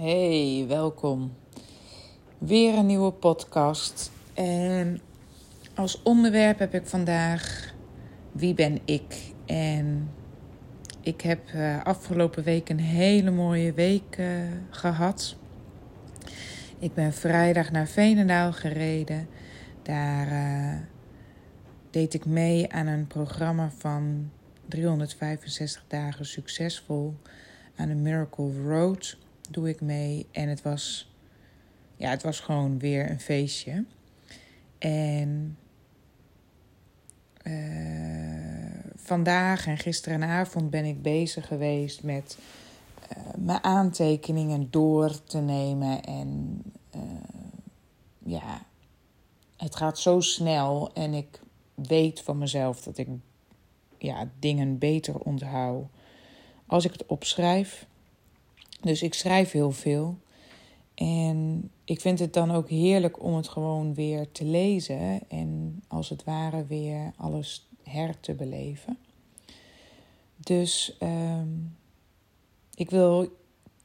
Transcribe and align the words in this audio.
Hey, 0.00 0.64
welkom. 0.68 1.36
Weer 2.38 2.74
een 2.74 2.86
nieuwe 2.86 3.12
podcast. 3.12 4.10
En 4.34 5.00
als 5.74 6.02
onderwerp 6.02 6.58
heb 6.58 6.74
ik 6.74 6.86
vandaag 6.86 7.74
Wie 8.32 8.54
ben 8.54 8.78
ik? 8.84 9.32
En 9.46 10.10
ik 11.00 11.20
heb 11.20 11.52
uh, 11.54 11.84
afgelopen 11.84 12.42
week 12.42 12.68
een 12.68 12.80
hele 12.80 13.30
mooie 13.30 13.72
week 13.72 14.16
uh, 14.18 14.26
gehad. 14.70 15.36
Ik 16.78 16.94
ben 16.94 17.12
vrijdag 17.12 17.70
naar 17.70 17.86
Veenendaal 17.86 18.52
gereden. 18.52 19.28
Daar 19.82 20.26
uh, 20.26 20.80
deed 21.90 22.14
ik 22.14 22.24
mee 22.24 22.72
aan 22.72 22.86
een 22.86 23.06
programma 23.06 23.70
van 23.78 24.30
365 24.68 25.84
dagen 25.88 26.26
succesvol 26.26 27.14
aan 27.76 27.88
de 27.88 27.94
Miracle 27.94 28.62
Road 28.62 29.18
doe 29.50 29.68
ik 29.68 29.80
mee. 29.80 30.26
En 30.30 30.48
het 30.48 30.62
was, 30.62 31.12
ja, 31.96 32.10
het 32.10 32.22
was 32.22 32.40
gewoon 32.40 32.78
weer 32.78 33.10
een 33.10 33.20
feestje. 33.20 33.84
En 34.78 35.58
uh, 37.42 38.90
vandaag 38.96 39.66
en 39.66 39.78
gisterenavond 39.78 40.70
ben 40.70 40.84
ik 40.84 41.02
bezig 41.02 41.46
geweest 41.46 42.02
met 42.02 42.38
uh, 43.16 43.18
mijn 43.36 43.64
aantekeningen 43.64 44.70
door 44.70 45.24
te 45.24 45.38
nemen. 45.38 46.02
En 46.02 46.62
uh, 46.96 47.02
ja, 48.18 48.62
het 49.56 49.76
gaat 49.76 49.98
zo 49.98 50.20
snel 50.20 50.90
en 50.94 51.14
ik 51.14 51.40
weet 51.74 52.20
van 52.20 52.38
mezelf 52.38 52.82
dat 52.82 52.98
ik 52.98 53.08
ja, 53.98 54.28
dingen 54.38 54.78
beter 54.78 55.18
onthoud 55.18 55.84
als 56.66 56.84
ik 56.84 56.92
het 56.92 57.06
opschrijf. 57.06 57.86
Dus 58.80 59.02
ik 59.02 59.14
schrijf 59.14 59.50
heel 59.50 59.70
veel. 59.70 60.18
En 60.94 61.70
ik 61.84 62.00
vind 62.00 62.18
het 62.18 62.32
dan 62.32 62.50
ook 62.50 62.68
heerlijk 62.68 63.22
om 63.22 63.34
het 63.34 63.48
gewoon 63.48 63.94
weer 63.94 64.32
te 64.32 64.44
lezen 64.44 65.28
en 65.28 65.82
als 65.88 66.08
het 66.08 66.24
ware 66.24 66.66
weer 66.66 67.12
alles 67.16 67.68
her 67.82 68.20
te 68.20 68.34
beleven. 68.34 68.98
Dus 70.36 70.96
um, 71.02 71.76
ik 72.74 72.90
wil 72.90 73.28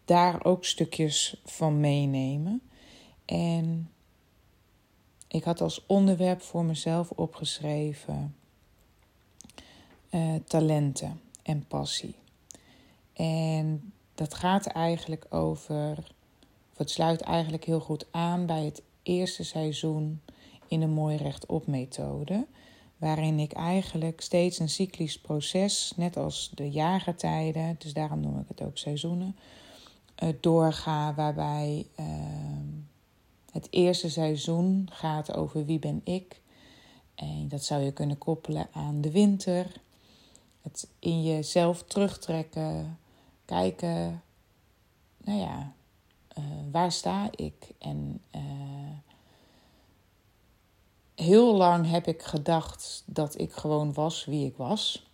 daar 0.06 0.46
ook 0.46 0.66
stukjes 0.66 1.42
van 1.46 1.80
meenemen. 1.80 2.62
En 3.26 3.90
ik 5.28 5.44
had 5.44 5.62
als 5.62 5.86
onderwerp 5.86 6.42
voor 6.42 6.66
mezelf 6.66 7.12
opgeschreven 7.12 8.36
uh, 10.12 10.36
talenten 10.46 11.22
en 11.44 11.66
passie. 11.68 12.16
En 13.14 13.94
dat 14.16 14.34
gaat 14.34 14.66
eigenlijk 14.66 15.26
over, 15.30 15.98
of 16.72 16.78
het 16.78 16.90
sluit 16.90 17.22
eigenlijk 17.22 17.64
heel 17.64 17.80
goed 17.80 18.06
aan 18.12 18.46
bij 18.46 18.64
het 18.64 18.82
eerste 19.04 19.44
seizoen 19.44 20.22
in 20.68 20.80
de 20.80 20.88
Mooi 20.88 21.16
Rechtop 21.16 21.68
methode. 21.68 22.46
Waarin 22.98 23.40
ik 23.40 23.52
eigenlijk 23.52 24.22
steeds 24.22 24.60
een 24.60 24.70
cyclisch 24.70 25.20
proces, 25.20 25.94
net 25.96 26.18
als 26.18 26.52
de 26.54 26.72
jaargetijden, 26.72 27.76
dus 27.78 27.94
daarom 27.94 28.20
noem 28.20 28.40
ik 28.40 28.48
het 28.48 28.62
ook 28.62 28.78
seizoenen, 28.78 29.36
uh, 30.24 30.30
doorga. 30.40 31.14
Waarbij 31.14 31.86
uh, 32.00 32.06
het 33.52 33.68
eerste 33.70 34.10
seizoen 34.10 34.88
gaat 34.92 35.34
over 35.34 35.66
wie 35.66 35.80
ben 35.80 36.02
ik. 36.04 36.42
En 37.16 37.48
dat 37.48 37.64
zou 37.64 37.82
je 37.84 37.92
kunnen 37.92 38.18
koppelen 38.18 38.68
aan 38.72 39.02
de 39.02 39.12
winter. 39.12 39.82
Het 40.62 40.88
in 41.00 41.24
jezelf 41.24 41.84
terugtrekken, 41.84 43.00
kijken, 43.46 44.24
nou 45.18 45.40
ja, 45.40 45.74
uh, 46.38 46.44
waar 46.72 46.92
sta 46.92 47.30
ik? 47.36 47.70
En 47.80 48.22
uh, 48.36 48.42
heel 51.16 51.56
lang 51.56 51.90
heb 51.90 52.08
ik 52.08 52.22
gedacht 52.22 53.04
dat 53.06 53.40
ik 53.40 53.52
gewoon 53.52 53.94
was 53.94 54.26
wie 54.26 54.46
ik 54.46 54.58
was. 54.58 55.10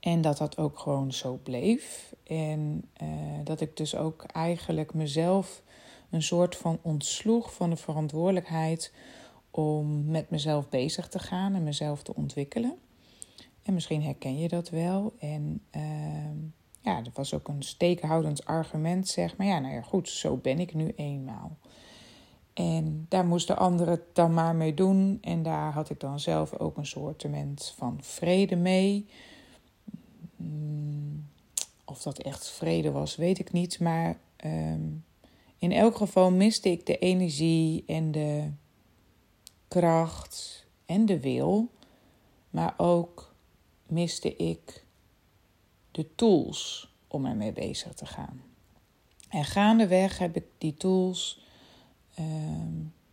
En 0.00 0.20
dat 0.20 0.38
dat 0.38 0.58
ook 0.58 0.78
gewoon 0.78 1.12
zo 1.12 1.40
bleef. 1.42 2.14
En 2.24 2.84
uh, 3.02 3.08
dat 3.44 3.60
ik 3.60 3.76
dus 3.76 3.94
ook 3.94 4.22
eigenlijk 4.22 4.94
mezelf 4.94 5.62
een 6.10 6.22
soort 6.22 6.56
van 6.56 6.78
ontsloeg 6.82 7.54
van 7.54 7.70
de 7.70 7.76
verantwoordelijkheid 7.76 8.92
om 9.50 10.04
met 10.04 10.30
mezelf 10.30 10.68
bezig 10.68 11.08
te 11.08 11.18
gaan 11.18 11.54
en 11.54 11.62
mezelf 11.62 12.02
te 12.02 12.14
ontwikkelen. 12.14 12.78
En 13.62 13.74
misschien 13.74 14.02
herken 14.02 14.38
je 14.38 14.48
dat 14.48 14.68
wel. 14.68 15.12
En 15.18 15.62
ehm, 15.70 16.36
ja, 16.80 17.00
dat 17.00 17.16
was 17.16 17.34
ook 17.34 17.48
een 17.48 17.62
steekhoudend 17.62 18.44
argument, 18.44 19.08
zeg 19.08 19.36
maar. 19.36 19.46
Ja, 19.46 19.58
nou 19.58 19.74
ja, 19.74 19.82
goed, 19.82 20.08
zo 20.08 20.36
ben 20.36 20.58
ik 20.58 20.74
nu 20.74 20.92
eenmaal. 20.96 21.56
En 22.54 23.06
daar 23.08 23.26
moesten 23.26 23.58
anderen 23.58 23.94
het 23.94 24.14
dan 24.14 24.34
maar 24.34 24.54
mee 24.54 24.74
doen. 24.74 25.18
En 25.20 25.42
daar 25.42 25.72
had 25.72 25.90
ik 25.90 26.00
dan 26.00 26.20
zelf 26.20 26.58
ook 26.58 26.76
een 26.76 26.86
soortement 26.86 27.74
van 27.76 27.98
vrede 28.02 28.56
mee. 28.56 29.06
Hmm, 30.36 31.28
of 31.84 32.02
dat 32.02 32.18
echt 32.18 32.48
vrede 32.48 32.90
was, 32.90 33.16
weet 33.16 33.38
ik 33.38 33.52
niet. 33.52 33.80
Maar 33.80 34.18
um, 34.44 35.04
in 35.58 35.72
elk 35.72 35.96
geval 35.96 36.30
miste 36.30 36.70
ik 36.70 36.86
de 36.86 36.98
energie 36.98 37.84
en 37.86 38.10
de 38.10 38.50
kracht 39.68 40.66
en 40.86 41.06
de 41.06 41.20
wil. 41.20 41.68
Maar 42.50 42.74
ook 42.76 43.34
miste 43.86 44.36
ik 44.36 44.84
de 45.90 46.14
tools 46.14 46.92
om 47.08 47.26
ermee 47.26 47.52
bezig 47.52 47.94
te 47.94 48.06
gaan. 48.06 48.42
En 49.28 49.44
gaandeweg 49.44 50.18
heb 50.18 50.36
ik 50.36 50.44
die 50.58 50.74
tools 50.74 51.40
uh, 52.18 52.24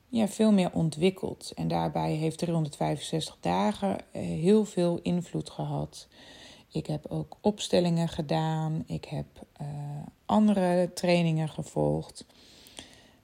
ja, 0.10 0.28
veel 0.28 0.52
meer 0.52 0.72
ontwikkeld. 0.72 1.52
En 1.56 1.68
daarbij 1.68 2.14
heeft 2.14 2.38
365 2.38 3.38
dagen 3.40 3.90
uh, 3.90 4.22
heel 4.22 4.66
veel 4.66 5.00
invloed 5.02 5.50
gehad. 5.50 6.08
Ik 6.72 6.88
heb 6.88 7.06
ook 7.06 7.38
opstellingen 7.42 8.10
gedaan. 8.10 8.84
Ik 8.86 9.06
heb 9.06 9.26
uh, 9.62 9.68
andere 10.26 10.92
trainingen 10.94 11.50
gevolgd. 11.50 12.26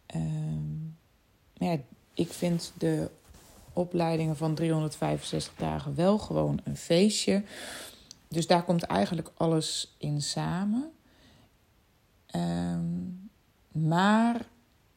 Ehm, 0.06 0.84
ja, 1.54 1.78
ik 2.14 2.34
vind 2.34 2.74
de 2.78 3.10
opleidingen 3.74 4.38
van 4.38 4.56
365 4.56 5.54
dagen 5.58 5.96
wel 5.96 6.18
gewoon 6.18 6.60
een 6.64 6.78
feestje. 6.78 7.44
Dus 8.34 8.48
daar 8.48 8.64
komt 8.64 8.84
eigenlijk 8.84 9.32
alles 9.36 9.96
in 9.98 10.22
samen. 10.22 10.92
Um, 12.36 13.30
maar 13.72 14.48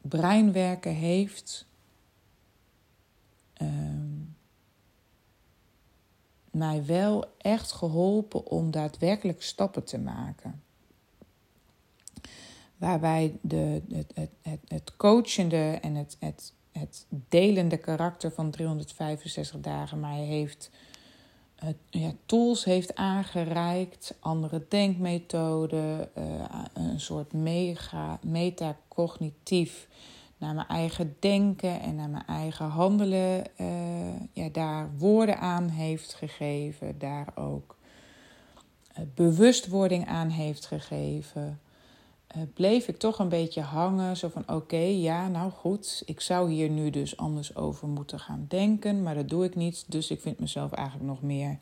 breinwerken 0.01 0.95
heeft 0.95 1.67
um, 3.63 4.37
mij 6.51 6.85
wel 6.85 7.25
echt 7.39 7.73
geholpen 7.73 8.47
om 8.47 8.71
daadwerkelijk 8.71 9.43
stappen 9.43 9.85
te 9.85 9.99
maken. 9.99 10.63
Waarbij 12.77 13.39
de, 13.41 13.83
het, 13.93 14.13
het, 14.15 14.31
het, 14.43 14.61
het 14.69 14.97
coachende 14.97 15.79
en 15.83 15.95
het, 15.95 16.17
het, 16.21 16.53
het 16.73 17.07
delende 17.29 17.77
karakter 17.77 18.33
van 18.33 18.51
365 18.51 19.61
dagen 19.61 20.01
mij 20.01 20.25
heeft 20.25 20.71
ja, 21.91 22.13
tools 22.27 22.65
heeft 22.65 22.95
aangereikt, 22.95 24.15
andere 24.21 24.65
denkmethoden, 24.69 26.09
uh, 26.19 26.25
een 26.73 27.01
soort 27.01 27.33
mega, 27.33 28.19
metacognitief 28.23 29.89
naar 30.39 30.55
mijn 30.55 30.67
eigen 30.67 31.17
denken 31.21 31.81
en 31.81 31.95
naar 31.95 32.09
mijn 32.09 32.27
eigen 32.27 32.67
handelen, 32.67 33.45
uh, 33.61 34.21
ja, 34.33 34.49
daar 34.53 34.91
woorden 34.99 35.39
aan 35.39 35.69
heeft 35.69 36.15
gegeven, 36.15 36.99
daar 36.99 37.27
ook 37.35 37.77
uh, 38.99 39.05
bewustwording 39.15 40.07
aan 40.07 40.29
heeft 40.29 40.67
gegeven. 40.67 41.61
Uh, 42.37 42.43
bleef 42.55 42.89
ik 42.89 42.99
toch 42.99 43.19
een 43.19 43.29
beetje 43.29 43.61
hangen. 43.61 44.17
Zo 44.17 44.29
van 44.29 44.49
oké, 44.49 44.77
ja, 44.77 45.29
nou 45.29 45.51
goed, 45.51 46.03
ik 46.07 46.21
zou 46.21 46.51
hier 46.51 46.69
nu 46.69 46.91
dus 46.91 47.17
anders 47.17 47.57
over 47.57 47.89
moeten 47.89 48.21
gaan 48.21 48.45
denken, 48.49 49.03
maar 49.03 49.15
dat 49.15 49.29
doe 49.29 49.45
ik 49.45 49.55
niet. 49.55 49.85
Dus 49.87 50.11
ik 50.11 50.21
vind 50.21 50.41
mezelf 50.41 50.73
eigenlijk 50.73 51.09
nog 51.09 51.23
meer 51.23 51.59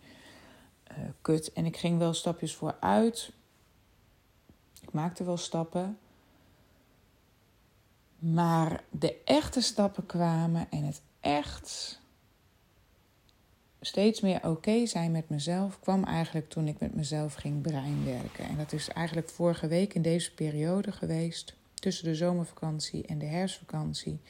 uh, 0.90 1.05
kut. 1.20 1.52
En 1.52 1.66
ik 1.66 1.76
ging 1.76 1.99
wel 1.99 2.14
stapjes 2.14 2.55
vooruit. 2.55 3.32
Ik 4.81 4.93
maakte 4.93 5.25
wel 5.25 5.37
stappen. 5.37 5.99
Maar 8.19 8.84
de 8.90 9.22
echte 9.25 9.60
stappen 9.60 10.06
kwamen 10.06 10.67
en 10.70 10.84
het 10.84 11.02
echt 11.20 12.00
steeds 13.86 14.20
meer 14.20 14.48
oké 14.48 14.86
zijn 14.86 15.10
met 15.12 15.28
mezelf 15.28 15.81
kwam 15.81 16.04
eigenlijk 16.04 16.48
toen 16.48 16.69
ik 16.69 16.81
met 16.81 16.94
mezelf 16.94 17.34
ging 17.34 17.60
breinwerken. 17.60 18.44
En 18.44 18.56
dat 18.56 18.72
is 18.72 18.88
eigenlijk 18.88 19.28
vorige 19.28 19.66
week 19.66 19.94
in 19.94 20.02
deze 20.02 20.34
periode 20.34 20.92
geweest, 20.92 21.54
tussen 21.75 22.04
de 22.04 22.14
zomervakantie 22.14 23.06
en 23.06 23.19
de 23.19 23.26
herfstvakantie. 23.26 24.20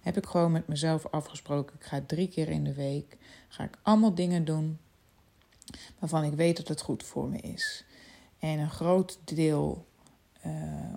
Heb 0.00 0.16
ik 0.16 0.26
gewoon 0.26 0.52
met 0.52 0.68
mezelf 0.68 1.06
afgesproken. 1.06 1.76
Ik 1.78 1.84
ga 1.84 2.02
drie 2.06 2.28
keer 2.28 2.48
in 2.48 2.64
de 2.64 2.74
week. 2.74 3.16
Ga 3.48 3.64
ik 3.64 3.78
allemaal 3.82 4.14
dingen 4.14 4.44
doen 4.44 4.78
waarvan 5.98 6.24
ik 6.24 6.32
weet 6.32 6.56
dat 6.56 6.68
het 6.68 6.80
goed 6.80 7.02
voor 7.02 7.28
me 7.28 7.38
is. 7.38 7.84
En 8.38 8.58
een 8.58 8.70
groot 8.70 9.18
deel 9.24 9.86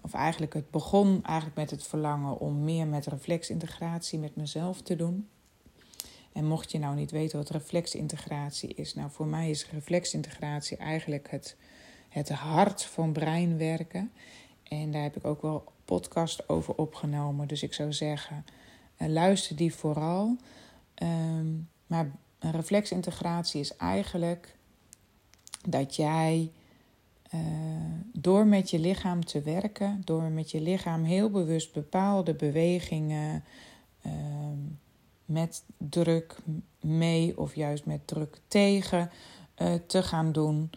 of 0.02 0.13
eigenlijk 0.13 0.54
het 0.54 0.72
begon 0.72 1.24
eigenlijk 1.24 1.57
met 1.57 1.72
het 1.72 1.84
verlangen 1.84 2.40
om 2.40 2.63
meer 2.63 2.88
met 2.88 3.06
reflexintegratie 3.06 4.19
met 4.19 4.36
mezelf 4.36 4.81
te 4.81 4.96
doen. 4.96 5.28
En 6.36 6.46
mocht 6.46 6.72
je 6.72 6.80
nou 6.80 6.96
niet 6.96 7.12
weten 7.12 7.38
wat 7.38 7.50
reflexintegratie 7.50 8.74
is, 8.74 8.94
nou 8.94 9.12
voor 9.12 9.28
mij 9.28 9.50
is 9.50 9.70
reflexintegratie 9.70 10.78
eigenlijk 10.78 11.32
het, 11.32 11.56
het 12.10 12.30
hart 12.30 12.84
van 12.84 13.12
breinwerken. 13.12 14.12
En 14.64 14.92
daar 14.92 15.02
heb 15.02 15.16
ik 15.16 15.26
ook 15.26 15.42
wel 15.42 15.64
podcast 15.86 16.50
over 16.50 16.76
opgenomen. 16.76 17.48
Dus 17.48 17.64
ik 17.64 17.74
zou 17.74 17.94
zeggen, 17.94 18.46
uh, 18.98 19.08
luister 19.08 19.56
die 19.56 19.74
vooral. 19.74 20.38
Um, 21.04 21.70
maar 21.88 22.12
reflexintegratie 22.40 23.60
is 23.60 23.76
eigenlijk 23.76 24.56
dat 25.68 25.96
jij 25.96 26.52
uh, 27.34 27.42
door 28.14 28.46
met 28.46 28.70
je 28.70 28.80
lichaam 28.80 29.26
te 29.26 29.42
werken, 29.42 30.02
door 30.04 30.24
met 30.24 30.52
je 30.52 30.62
lichaam 30.62 31.04
heel 31.04 31.30
bewust 31.30 31.74
bepaalde 31.74 32.34
bewegingen 32.34 33.44
uh, 34.06 34.12
met 35.25 35.63
druk 35.77 36.36
mee 36.80 37.38
of 37.38 37.56
juist 37.56 37.86
met 37.86 38.07
druk 38.07 38.39
tegen 38.48 39.12
uh, 39.57 39.74
te 39.88 40.04
gaan 40.04 40.31
doen, 40.31 40.69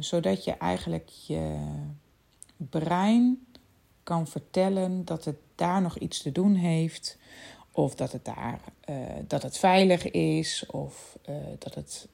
zodat 0.00 0.44
je 0.44 0.52
eigenlijk 0.52 1.08
je 1.08 1.58
brein 2.56 3.46
kan 4.02 4.26
vertellen 4.26 5.04
dat 5.04 5.24
het 5.24 5.36
daar 5.54 5.82
nog 5.82 5.98
iets 5.98 6.22
te 6.22 6.32
doen 6.32 6.54
heeft. 6.54 7.18
Of 7.72 7.94
dat 7.94 8.12
het 8.12 8.24
daar 8.24 8.60
uh, 8.90 8.96
dat 9.26 9.42
het 9.42 9.58
veilig 9.58 10.10
is. 10.10 10.66
Of 10.66 11.18
dat 11.58 11.74
het 11.74 12.08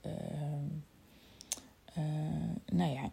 nou 2.73 2.93
ja, 2.93 3.11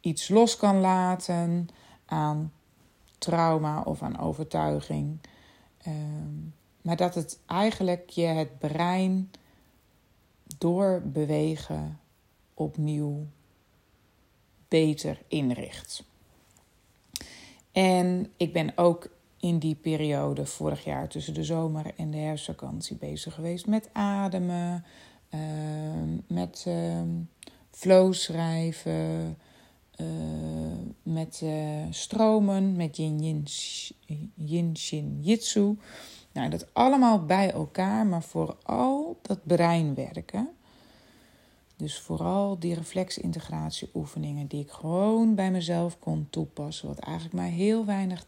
iets 0.00 0.28
los 0.28 0.56
kan 0.56 0.80
laten 0.80 1.68
aan 2.04 2.52
trauma 3.18 3.82
of 3.82 4.02
aan 4.02 4.18
overtuiging. 4.18 5.18
Ehm, 5.82 6.38
maar 6.82 6.96
dat 6.96 7.14
het 7.14 7.38
eigenlijk 7.46 8.10
je 8.10 8.26
het 8.26 8.58
brein 8.58 9.30
door 10.58 11.02
bewegen 11.04 12.00
opnieuw 12.54 13.26
beter 14.68 15.22
inricht. 15.28 16.04
En 17.72 18.32
ik 18.36 18.52
ben 18.52 18.72
ook 18.76 19.10
in 19.40 19.58
die 19.58 19.74
periode 19.74 20.46
vorig 20.46 20.84
jaar 20.84 21.08
tussen 21.08 21.34
de 21.34 21.44
zomer 21.44 21.92
en 21.96 22.10
de 22.10 22.16
herfstvakantie 22.16 22.96
bezig 22.96 23.34
geweest 23.34 23.66
met 23.66 23.88
ademen, 23.92 24.84
uh, 25.34 25.40
met 26.26 26.64
uh, 26.68 27.02
flow 27.70 28.14
schrijven, 28.14 29.38
uh, 29.96 30.06
met 31.02 31.40
eh, 31.42 31.84
stromen, 31.90 32.76
met 32.76 32.96
yin, 32.96 33.22
yin, 33.22 33.46
yin 34.34 34.76
shin 34.76 35.18
jitsu. 35.22 35.76
Nou, 36.32 36.50
dat 36.50 36.66
allemaal 36.72 37.24
bij 37.24 37.52
elkaar, 37.52 38.06
maar 38.06 38.22
vooral 38.22 39.18
dat 39.22 39.38
brein 39.44 39.94
werken. 39.94 40.48
Dus 41.76 42.00
vooral 42.00 42.58
die 42.58 42.74
reflexintegratieoefeningen 42.74 44.46
die 44.46 44.60
ik 44.60 44.70
gewoon 44.70 45.34
bij 45.34 45.50
mezelf 45.50 45.98
kon 45.98 46.26
toepassen, 46.30 46.88
wat 46.88 46.98
eigenlijk 46.98 47.34
maar 47.34 47.50
heel 47.50 47.84
weinig 47.84 48.26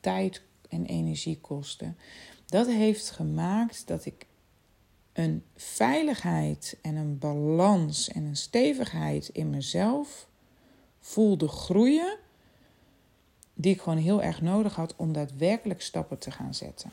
tijd 0.00 0.42
en 0.68 0.86
energie 0.86 1.38
kostte. 1.40 1.94
Dat 2.46 2.66
heeft 2.66 3.10
gemaakt 3.10 3.86
dat 3.86 4.04
ik 4.04 4.26
een 5.12 5.44
veiligheid 5.56 6.78
en 6.82 6.96
een 6.96 7.18
balans 7.18 8.08
en 8.08 8.24
een 8.24 8.36
stevigheid 8.36 9.28
in 9.28 9.50
mezelf 9.50 10.28
voelde 11.00 11.48
groeien, 11.48 12.18
die 13.54 13.72
ik 13.74 13.80
gewoon 13.80 13.98
heel 13.98 14.22
erg 14.22 14.40
nodig 14.40 14.74
had 14.74 14.96
om 14.96 15.12
daadwerkelijk 15.12 15.82
stappen 15.82 16.18
te 16.18 16.30
gaan 16.30 16.54
zetten. 16.54 16.90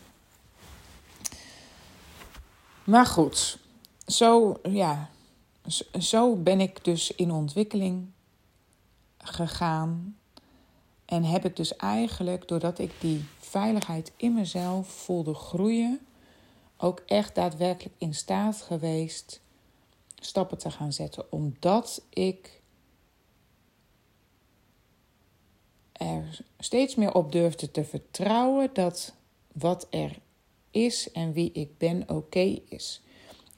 Maar 2.90 3.06
goed, 3.06 3.60
zo 4.08 4.60
ja, 4.64 5.10
zo 6.00 6.36
ben 6.36 6.60
ik 6.60 6.84
dus 6.84 7.12
in 7.16 7.32
ontwikkeling 7.32 8.12
gegaan. 9.18 10.18
En 11.06 11.24
heb 11.24 11.46
ik 11.46 11.56
dus 11.56 11.76
eigenlijk, 11.76 12.48
doordat 12.48 12.80
ik 12.80 12.92
die 13.00 13.26
veiligheid 13.40 14.12
in 14.16 14.34
mezelf 14.34 14.88
voelde 14.88 15.34
groeien, 15.34 16.00
ook 16.78 17.00
echt 17.06 17.36
daadwerkelijk 17.36 17.96
in 17.98 18.14
staat 18.14 18.62
geweest 18.62 19.42
stappen 20.16 20.58
te 20.58 20.72
gaan 20.72 20.94
zetten. 20.94 21.32
Omdat 21.32 22.02
ik 22.10 22.62
er 25.92 26.42
steeds 26.60 26.96
meer 26.96 27.14
op 27.14 27.32
durfde 27.32 27.72
te 27.72 27.84
vertrouwen 27.84 28.70
dat 28.74 29.14
wat 29.54 29.88
er 29.90 30.20
is 30.72 31.12
en 31.12 31.34
wie 31.34 31.52
ik 31.52 31.78
ben 31.78 32.10
oké 32.10 32.60
is. 32.70 33.02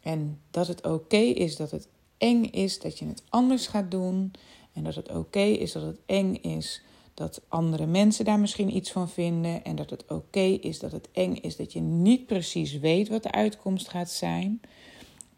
En 0.01 0.41
dat 0.51 0.67
het 0.67 0.85
oké 0.85 1.17
is 1.17 1.55
dat 1.55 1.71
het 1.71 1.87
eng 2.17 2.43
is 2.43 2.79
dat 2.79 2.99
je 2.99 3.05
het 3.05 3.23
anders 3.29 3.67
gaat 3.67 3.91
doen. 3.91 4.31
En 4.73 4.83
dat 4.83 4.95
het 4.95 5.09
oké 5.09 5.39
is 5.39 5.71
dat 5.71 5.83
het 5.83 5.99
eng 6.05 6.35
is 6.35 6.81
dat 7.13 7.41
andere 7.47 7.85
mensen 7.85 8.25
daar 8.25 8.39
misschien 8.39 8.75
iets 8.75 8.91
van 8.91 9.09
vinden. 9.09 9.63
En 9.63 9.75
dat 9.75 9.89
het 9.89 10.05
oké 10.07 10.39
is 10.39 10.79
dat 10.79 10.91
het 10.91 11.09
eng 11.11 11.35
is 11.35 11.55
dat 11.55 11.73
je 11.73 11.79
niet 11.79 12.25
precies 12.25 12.79
weet 12.79 13.07
wat 13.07 13.23
de 13.23 13.31
uitkomst 13.31 13.89
gaat 13.89 14.09
zijn. 14.09 14.61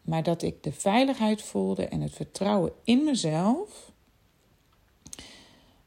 Maar 0.02 0.22
dat 0.22 0.42
ik 0.42 0.62
de 0.62 0.72
veiligheid 0.72 1.42
voelde 1.42 1.84
en 1.86 2.00
het 2.00 2.12
vertrouwen 2.12 2.72
in 2.84 3.04
mezelf. 3.04 3.92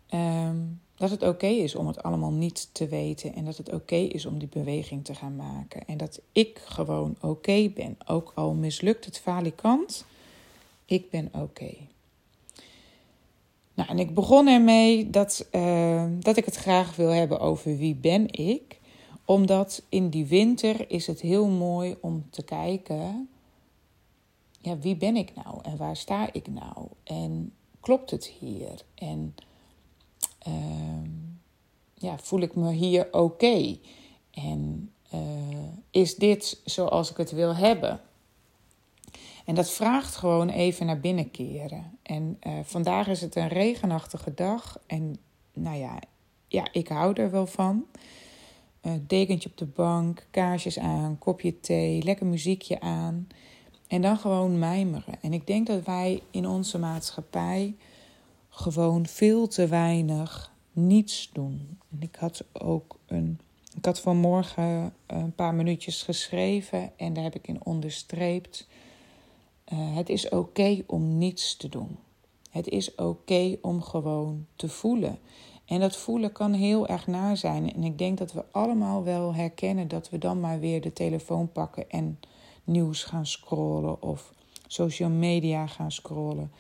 Ehm, 0.07 0.57
dat 0.97 1.09
het 1.09 1.23
oké 1.23 1.47
is 1.47 1.75
om 1.75 1.87
het 1.87 2.03
allemaal 2.03 2.31
niet 2.31 2.69
te 2.71 2.87
weten. 2.87 3.35
En 3.35 3.45
dat 3.45 3.57
het 3.57 3.73
oké 3.73 3.95
is 3.95 4.25
om 4.25 4.39
die 4.39 4.47
beweging 4.47 5.05
te 5.05 5.15
gaan 5.15 5.35
maken. 5.35 5.85
En 5.85 5.97
dat 5.97 6.21
ik 6.31 6.61
gewoon 6.65 7.15
oké 7.21 7.69
ben. 7.69 7.97
Ook 8.05 8.31
al 8.35 8.53
mislukt 8.53 9.05
het 9.05 9.19
falikant 9.19 10.05
ik 10.87 11.09
ben 11.09 11.29
oké. 11.33 11.73
Nou, 13.73 13.89
en 13.89 13.99
ik 13.99 14.13
begon 14.13 14.47
ermee 14.47 15.09
dat, 15.09 15.47
uh, 15.51 16.05
dat 16.19 16.37
ik 16.37 16.45
het 16.45 16.55
graag 16.55 16.95
wil 16.95 17.09
hebben 17.09 17.39
over 17.39 17.77
wie 17.77 17.95
ben 17.95 18.31
ik. 18.31 18.79
Omdat 19.25 19.83
in 19.89 20.09
die 20.09 20.25
winter 20.25 20.91
is 20.91 21.07
het 21.07 21.21
heel 21.21 21.47
mooi 21.47 21.97
om 22.01 22.25
te 22.29 22.43
kijken... 22.43 23.29
Ja, 24.59 24.77
wie 24.77 24.95
ben 24.95 25.15
ik 25.15 25.35
nou 25.35 25.59
en 25.63 25.77
waar 25.77 25.95
sta 25.95 26.33
ik 26.33 26.47
nou? 26.47 26.87
En 27.03 27.53
klopt 27.79 28.11
het 28.11 28.25
hier? 28.25 28.85
En 28.95 29.35
uh, 30.47 31.09
ja, 31.93 32.17
voel 32.17 32.39
ik 32.39 32.55
me 32.55 32.71
hier 32.71 33.07
oké? 33.11 33.77
En 34.31 34.91
uh, 35.13 35.19
is 35.91 36.15
dit 36.15 36.61
zoals 36.65 37.11
ik 37.11 37.17
het 37.17 37.31
wil 37.31 37.55
hebben? 37.55 38.01
En 39.45 39.55
dat 39.55 39.71
vraagt 39.71 40.15
gewoon 40.15 40.49
even 40.49 40.85
naar 40.85 40.99
binnen 40.99 41.31
keren. 41.31 41.97
En 42.03 42.39
uh, 42.47 42.53
vandaag 42.63 43.07
is 43.07 43.21
het 43.21 43.35
een 43.35 43.47
regenachtige 43.47 44.33
dag. 44.33 44.79
En 44.85 45.17
nou 45.53 45.77
ja, 45.77 45.99
ja 46.47 46.67
ik 46.71 46.87
hou 46.87 47.13
er 47.13 47.31
wel 47.31 47.47
van. 47.47 47.85
Uh, 48.81 48.93
dekentje 49.07 49.49
op 49.49 49.57
de 49.57 49.65
bank, 49.65 50.27
kaarsjes 50.31 50.79
aan, 50.79 51.17
kopje 51.17 51.59
thee, 51.59 52.03
lekker 52.03 52.25
muziekje 52.25 52.79
aan. 52.79 53.27
En 53.87 54.01
dan 54.01 54.17
gewoon 54.17 54.59
mijmeren. 54.59 55.21
En 55.21 55.33
ik 55.33 55.47
denk 55.47 55.67
dat 55.67 55.83
wij 55.83 56.21
in 56.31 56.47
onze 56.47 56.79
maatschappij 56.79 57.75
gewoon 58.57 59.05
veel 59.05 59.47
te 59.47 59.67
weinig 59.67 60.51
niets 60.71 61.29
doen. 61.33 61.77
En 61.91 62.01
ik 62.01 62.15
had 62.15 62.43
ook 62.53 62.97
een. 63.05 63.39
Ik 63.75 63.85
had 63.85 63.99
vanmorgen 63.99 64.93
een 65.07 65.35
paar 65.35 65.53
minuutjes 65.53 66.03
geschreven 66.03 66.91
en 66.97 67.13
daar 67.13 67.23
heb 67.23 67.35
ik 67.35 67.47
in 67.47 67.65
onderstreept 67.65 68.67
uh, 69.73 69.95
het 69.95 70.09
is 70.09 70.29
oké 70.29 70.83
om 70.85 71.17
niets 71.17 71.57
te 71.57 71.69
doen. 71.69 71.97
Het 72.49 72.67
is 72.67 72.95
oké 72.95 73.57
om 73.61 73.81
gewoon 73.81 74.45
te 74.55 74.69
voelen. 74.69 75.19
En 75.65 75.79
dat 75.79 75.95
voelen 75.95 76.31
kan 76.31 76.53
heel 76.53 76.87
erg 76.87 77.07
naar 77.07 77.37
zijn. 77.37 77.73
En 77.73 77.83
ik 77.83 77.97
denk 77.97 78.17
dat 78.17 78.33
we 78.33 78.43
allemaal 78.51 79.03
wel 79.03 79.33
herkennen 79.33 79.87
dat 79.87 80.09
we 80.09 80.17
dan 80.17 80.39
maar 80.39 80.59
weer 80.59 80.81
de 80.81 80.93
telefoon 80.93 81.51
pakken 81.51 81.89
en 81.89 82.19
nieuws 82.63 83.03
gaan 83.03 83.25
scrollen 83.25 84.01
of 84.01 84.33
social 84.67 85.09
media 85.09 85.67
gaan 85.67 85.91
scrollen. 85.91 86.51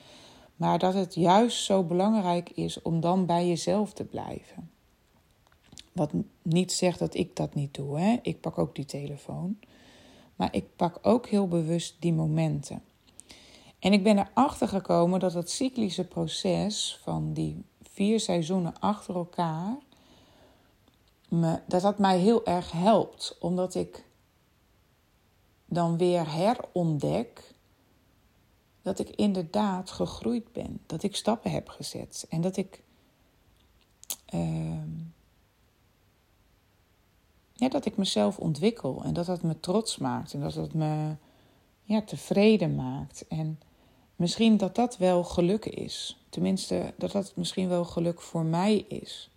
Maar 0.57 0.79
dat 0.79 0.93
het 0.93 1.15
juist 1.15 1.63
zo 1.63 1.83
belangrijk 1.83 2.49
is 2.49 2.81
om 2.81 2.99
dan 2.99 3.25
bij 3.25 3.47
jezelf 3.47 3.93
te 3.93 4.03
blijven. 4.03 4.71
Wat 5.91 6.11
niet 6.41 6.71
zegt 6.71 6.99
dat 6.99 7.13
ik 7.15 7.35
dat 7.35 7.53
niet 7.53 7.73
doe. 7.73 7.99
Hè? 7.99 8.17
Ik 8.21 8.41
pak 8.41 8.57
ook 8.57 8.75
die 8.75 8.85
telefoon. 8.85 9.59
Maar 10.35 10.55
ik 10.55 10.75
pak 10.75 10.99
ook 11.01 11.27
heel 11.27 11.47
bewust 11.47 11.95
die 11.99 12.13
momenten. 12.13 12.83
En 13.79 13.93
ik 13.93 14.03
ben 14.03 14.17
erachter 14.17 14.67
gekomen 14.67 15.19
dat 15.19 15.33
het 15.33 15.51
cyclische 15.51 16.07
proces 16.07 16.99
van 17.03 17.33
die 17.33 17.63
vier 17.81 18.19
seizoenen 18.19 18.79
achter 18.79 19.15
elkaar, 19.15 19.77
me, 21.29 21.59
dat 21.67 21.81
dat 21.81 21.97
mij 21.97 22.19
heel 22.19 22.45
erg 22.45 22.71
helpt. 22.71 23.37
Omdat 23.39 23.75
ik 23.75 24.05
dan 25.65 25.97
weer 25.97 26.31
herontdek 26.31 27.55
dat 28.87 28.99
ik 28.99 29.15
inderdaad 29.15 29.91
gegroeid 29.91 30.53
ben. 30.53 30.79
Dat 30.85 31.03
ik 31.03 31.15
stappen 31.15 31.51
heb 31.51 31.69
gezet. 31.69 32.25
En 32.29 32.41
dat 32.41 32.57
ik 32.57 32.83
ehm, 34.25 34.89
ja, 37.53 37.69
dat 37.69 37.85
ik 37.85 37.97
mezelf 37.97 38.37
ontwikkel 38.37 39.01
en 39.03 39.13
dat 39.13 39.25
dat 39.25 39.41
me 39.41 39.59
trots 39.59 39.97
maakt 39.97 40.33
en 40.33 40.39
dat 40.39 40.53
dat 40.53 40.73
me 40.73 41.15
ja, 41.83 42.01
tevreden 42.01 42.75
maakt. 42.75 43.27
En 43.27 43.59
misschien 44.15 44.57
dat 44.57 44.75
dat 44.75 44.97
wel 44.97 45.23
geluk 45.23 45.65
is. 45.65 46.17
Tenminste, 46.29 46.93
dat 46.97 47.11
dat 47.11 47.33
misschien 47.35 47.67
wel 47.69 47.85
geluk 47.85 48.21
voor 48.21 48.43
mij 48.43 48.77
is. 48.77 49.29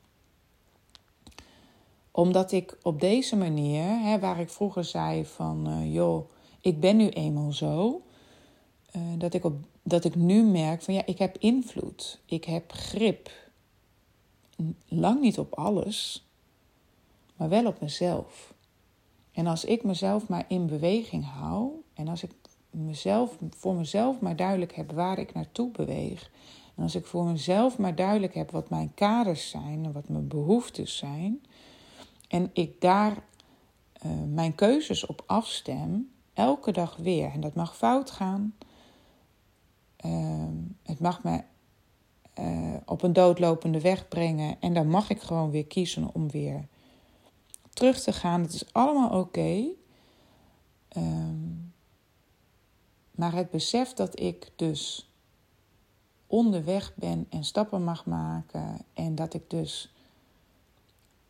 Omdat 2.10 2.52
ik 2.52 2.78
op 2.82 3.00
deze 3.00 3.36
manier, 3.36 3.84
hè, 3.84 4.18
waar 4.18 4.40
ik 4.40 4.50
vroeger 4.50 4.84
zei 4.84 5.24
van, 5.24 5.68
uh, 5.68 5.94
joh, 5.94 6.30
ik 6.60 6.80
ben 6.80 6.96
nu 6.96 7.08
eenmaal 7.08 7.52
zo, 7.52 8.02
uh, 8.96 9.02
dat, 9.18 9.34
ik 9.34 9.44
op, 9.44 9.54
dat 9.82 10.04
ik 10.04 10.14
nu 10.14 10.42
merk 10.42 10.82
van, 10.82 10.94
ja, 10.94 11.06
ik 11.06 11.18
heb 11.18 11.38
invloed, 11.38 12.20
ik 12.24 12.44
heb 12.44 12.72
grip. 12.72 13.30
Lang 14.88 15.20
niet 15.20 15.38
op 15.38 15.54
alles, 15.54 16.28
maar 17.36 17.48
wel 17.48 17.66
op 17.66 17.80
mezelf. 17.80 18.54
En 19.32 19.46
als 19.46 19.64
ik 19.64 19.84
mezelf 19.84 20.28
maar 20.28 20.44
in 20.48 20.66
beweging 20.66 21.24
hou 21.24 21.70
en 21.94 22.08
als 22.08 22.22
ik 22.22 22.30
mezelf, 22.70 23.36
voor 23.50 23.74
mezelf 23.74 24.20
maar 24.20 24.36
duidelijk 24.36 24.74
heb 24.74 24.92
waar 24.92 25.18
ik 25.18 25.34
naartoe 25.34 25.70
beweeg. 25.70 26.30
En 26.76 26.82
als 26.82 26.94
ik 26.94 27.06
voor 27.06 27.24
mezelf 27.24 27.78
maar 27.78 27.94
duidelijk 27.94 28.34
heb 28.34 28.50
wat 28.50 28.70
mijn 28.70 28.94
kaders 28.94 29.50
zijn 29.50 29.84
en 29.84 29.92
wat 29.92 30.08
mijn 30.08 30.28
behoeftes 30.28 30.96
zijn. 30.96 31.42
En 32.28 32.50
ik 32.52 32.80
daar 32.80 33.22
uh, 34.06 34.12
mijn 34.28 34.54
keuzes 34.54 35.06
op 35.06 35.22
afstem, 35.26 36.10
elke 36.32 36.72
dag 36.72 36.96
weer. 36.96 37.30
En 37.32 37.40
dat 37.40 37.54
mag 37.54 37.76
fout 37.76 38.10
gaan. 38.10 38.54
Uh, 40.04 40.46
het 40.82 41.00
mag 41.00 41.22
me 41.22 41.42
uh, 42.38 42.76
op 42.84 43.02
een 43.02 43.12
doodlopende 43.12 43.80
weg 43.80 44.08
brengen. 44.08 44.56
En 44.60 44.74
dan 44.74 44.88
mag 44.88 45.10
ik 45.10 45.20
gewoon 45.20 45.50
weer 45.50 45.66
kiezen 45.66 46.14
om 46.14 46.30
weer 46.30 46.68
terug 47.72 48.00
te 48.00 48.12
gaan. 48.12 48.42
Het 48.42 48.52
is 48.52 48.72
allemaal 48.72 49.20
oké. 49.20 49.64
Um, 50.96 51.72
maar 53.10 53.32
het 53.32 53.50
besef 53.50 53.92
dat 53.92 54.20
ik 54.20 54.50
dus 54.56 55.10
onderweg 56.26 56.92
ben 56.94 57.26
en 57.30 57.44
stappen 57.44 57.84
mag 57.84 58.06
maken. 58.06 58.78
En 58.94 59.14
dat 59.14 59.34
ik 59.34 59.50
dus 59.50 59.92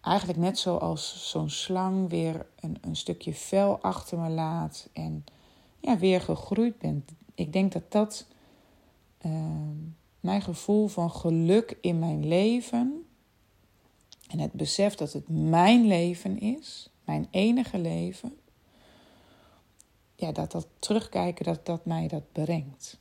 eigenlijk 0.00 0.38
net 0.38 0.58
zoals 0.58 1.30
zo'n 1.30 1.50
slang 1.50 2.08
weer 2.08 2.46
een, 2.60 2.78
een 2.80 2.96
stukje 2.96 3.34
vel 3.34 3.80
achter 3.80 4.18
me 4.18 4.28
laat. 4.28 4.88
En 4.92 5.24
ja, 5.80 5.98
weer 5.98 6.20
gegroeid 6.20 6.78
ben. 6.78 7.04
Ik 7.34 7.52
denk 7.52 7.72
dat 7.72 7.92
dat 7.92 8.26
uh, 9.26 9.32
mijn 10.20 10.42
gevoel 10.42 10.86
van 10.86 11.10
geluk 11.10 11.78
in 11.80 11.98
mijn 11.98 12.28
leven. 12.28 13.04
En 14.28 14.38
het 14.38 14.52
besef 14.52 14.94
dat 14.94 15.12
het 15.12 15.28
mijn 15.28 15.86
leven 15.86 16.40
is, 16.40 16.90
mijn 17.04 17.28
enige 17.30 17.78
leven 17.78 18.38
ja, 20.20 20.32
dat 20.32 20.52
dat 20.52 20.66
terugkijken, 20.78 21.44
dat 21.44 21.66
dat 21.66 21.84
mij 21.84 22.08
dat 22.08 22.32
brengt. 22.32 22.98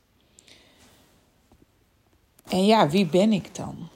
En 2.44 2.64
ja, 2.64 2.88
wie 2.88 3.06
ben 3.06 3.32
ik 3.32 3.54
dan? 3.54 3.88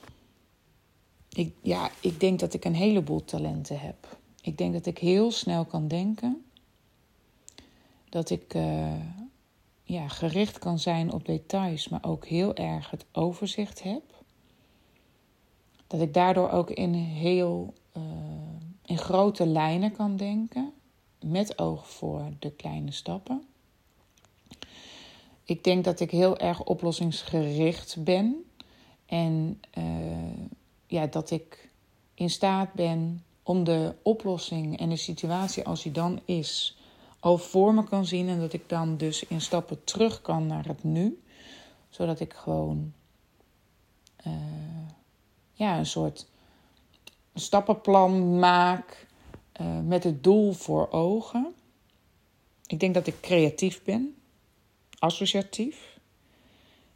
Ik, 1.29 1.55
ja, 1.63 1.91
ik 2.01 2.21
denk 2.21 2.41
dat 2.41 2.55
ik 2.55 2.65
een 2.65 2.75
heleboel 2.75 3.25
talenten 3.25 3.81
heb. 3.81 4.19
Ik 4.41 4.59
denk 4.59 4.73
dat 4.73 4.87
ik 4.87 4.99
heel 4.99 5.31
snel 5.31 5.65
kan 5.65 5.89
denken. 5.89 6.45
Dat 8.09 8.31
ik 8.31 8.55
uh, 8.55 8.93
ja, 9.85 10.09
gericht 10.09 10.59
kan 10.59 10.79
zijn 10.79 11.13
op 11.13 11.27
details, 11.27 11.89
maar 11.89 12.05
ook 12.05 12.27
heel 12.27 12.55
erg 12.55 12.91
het 12.91 13.05
overzicht 13.13 13.83
heb. 13.83 14.03
Dat 15.87 16.01
ik 16.01 16.15
daardoor 16.15 16.51
ook 16.51 16.71
in 16.71 16.93
heel 16.95 17.75
uh, 17.97 18.03
in 18.85 18.99
grote 18.99 19.47
lijnen 19.47 19.93
kan 19.93 20.17
denken 20.17 20.73
met 21.21 21.59
oog 21.59 21.91
voor 21.91 22.33
de 22.39 22.51
kleine 22.51 22.91
stappen. 22.91 23.45
Ik 25.45 25.65
denk 25.65 25.85
dat 25.85 26.01
ik 26.01 26.11
heel 26.11 26.39
erg 26.39 26.65
oplossingsgericht 26.65 27.97
ben. 28.05 28.45
En 29.07 29.61
uh, 29.79 30.49
ja, 30.87 31.07
dat 31.07 31.31
ik 31.31 31.71
in 32.15 32.31
staat 32.31 32.73
ben 32.73 33.25
om 33.43 33.65
de 33.65 33.95
oplossing 34.03 34.79
en 34.79 34.89
de 34.89 34.97
situatie 34.97 35.65
als 35.65 35.83
die 35.83 35.93
dan 35.93 36.21
is, 36.25 36.79
al 37.25 37.39
voor 37.39 37.75
me 37.75 37.85
kan 37.85 38.07
zien. 38.07 38.29
En 38.29 38.39
dat 38.39 38.53
ik 38.53 38.69
dan 38.69 38.97
dus 38.97 39.27
in 39.27 39.41
stappen 39.41 39.85
terug 39.85 40.23
kan 40.23 40.47
naar 40.47 40.67
het 40.67 40.85
nu. 40.85 41.23
Zodat 41.89 42.21
ik 42.21 42.33
gewoon 42.33 42.93
uh, 44.27 44.33
ja, 45.53 45.79
een 45.79 45.87
soort 45.87 46.27
stappenplan 47.35 48.39
maak 48.39 49.07
uh, 49.61 49.81
met 49.81 50.05
het 50.05 50.25
doel 50.25 50.53
voor 50.53 50.91
ogen. 50.91 51.55
Ik 52.67 52.81
denk 52.81 52.95
dat 52.95 53.07
ik 53.07 53.21
creatief 53.21 53.83
ben, 53.83 54.15
associatief. 54.99 55.99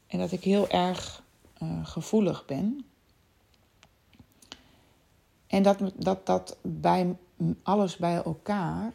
En 0.06 0.18
dat 0.18 0.32
ik 0.32 0.44
heel 0.44 0.68
erg 0.68 1.22
uh, 1.62 1.86
gevoelig 1.86 2.44
ben. 2.44 2.84
En 5.46 5.62
dat 5.62 5.78
dat, 5.96 6.26
dat 6.26 6.56
bij 6.62 7.16
alles 7.62 7.96
bij 7.96 8.22
elkaar. 8.22 8.92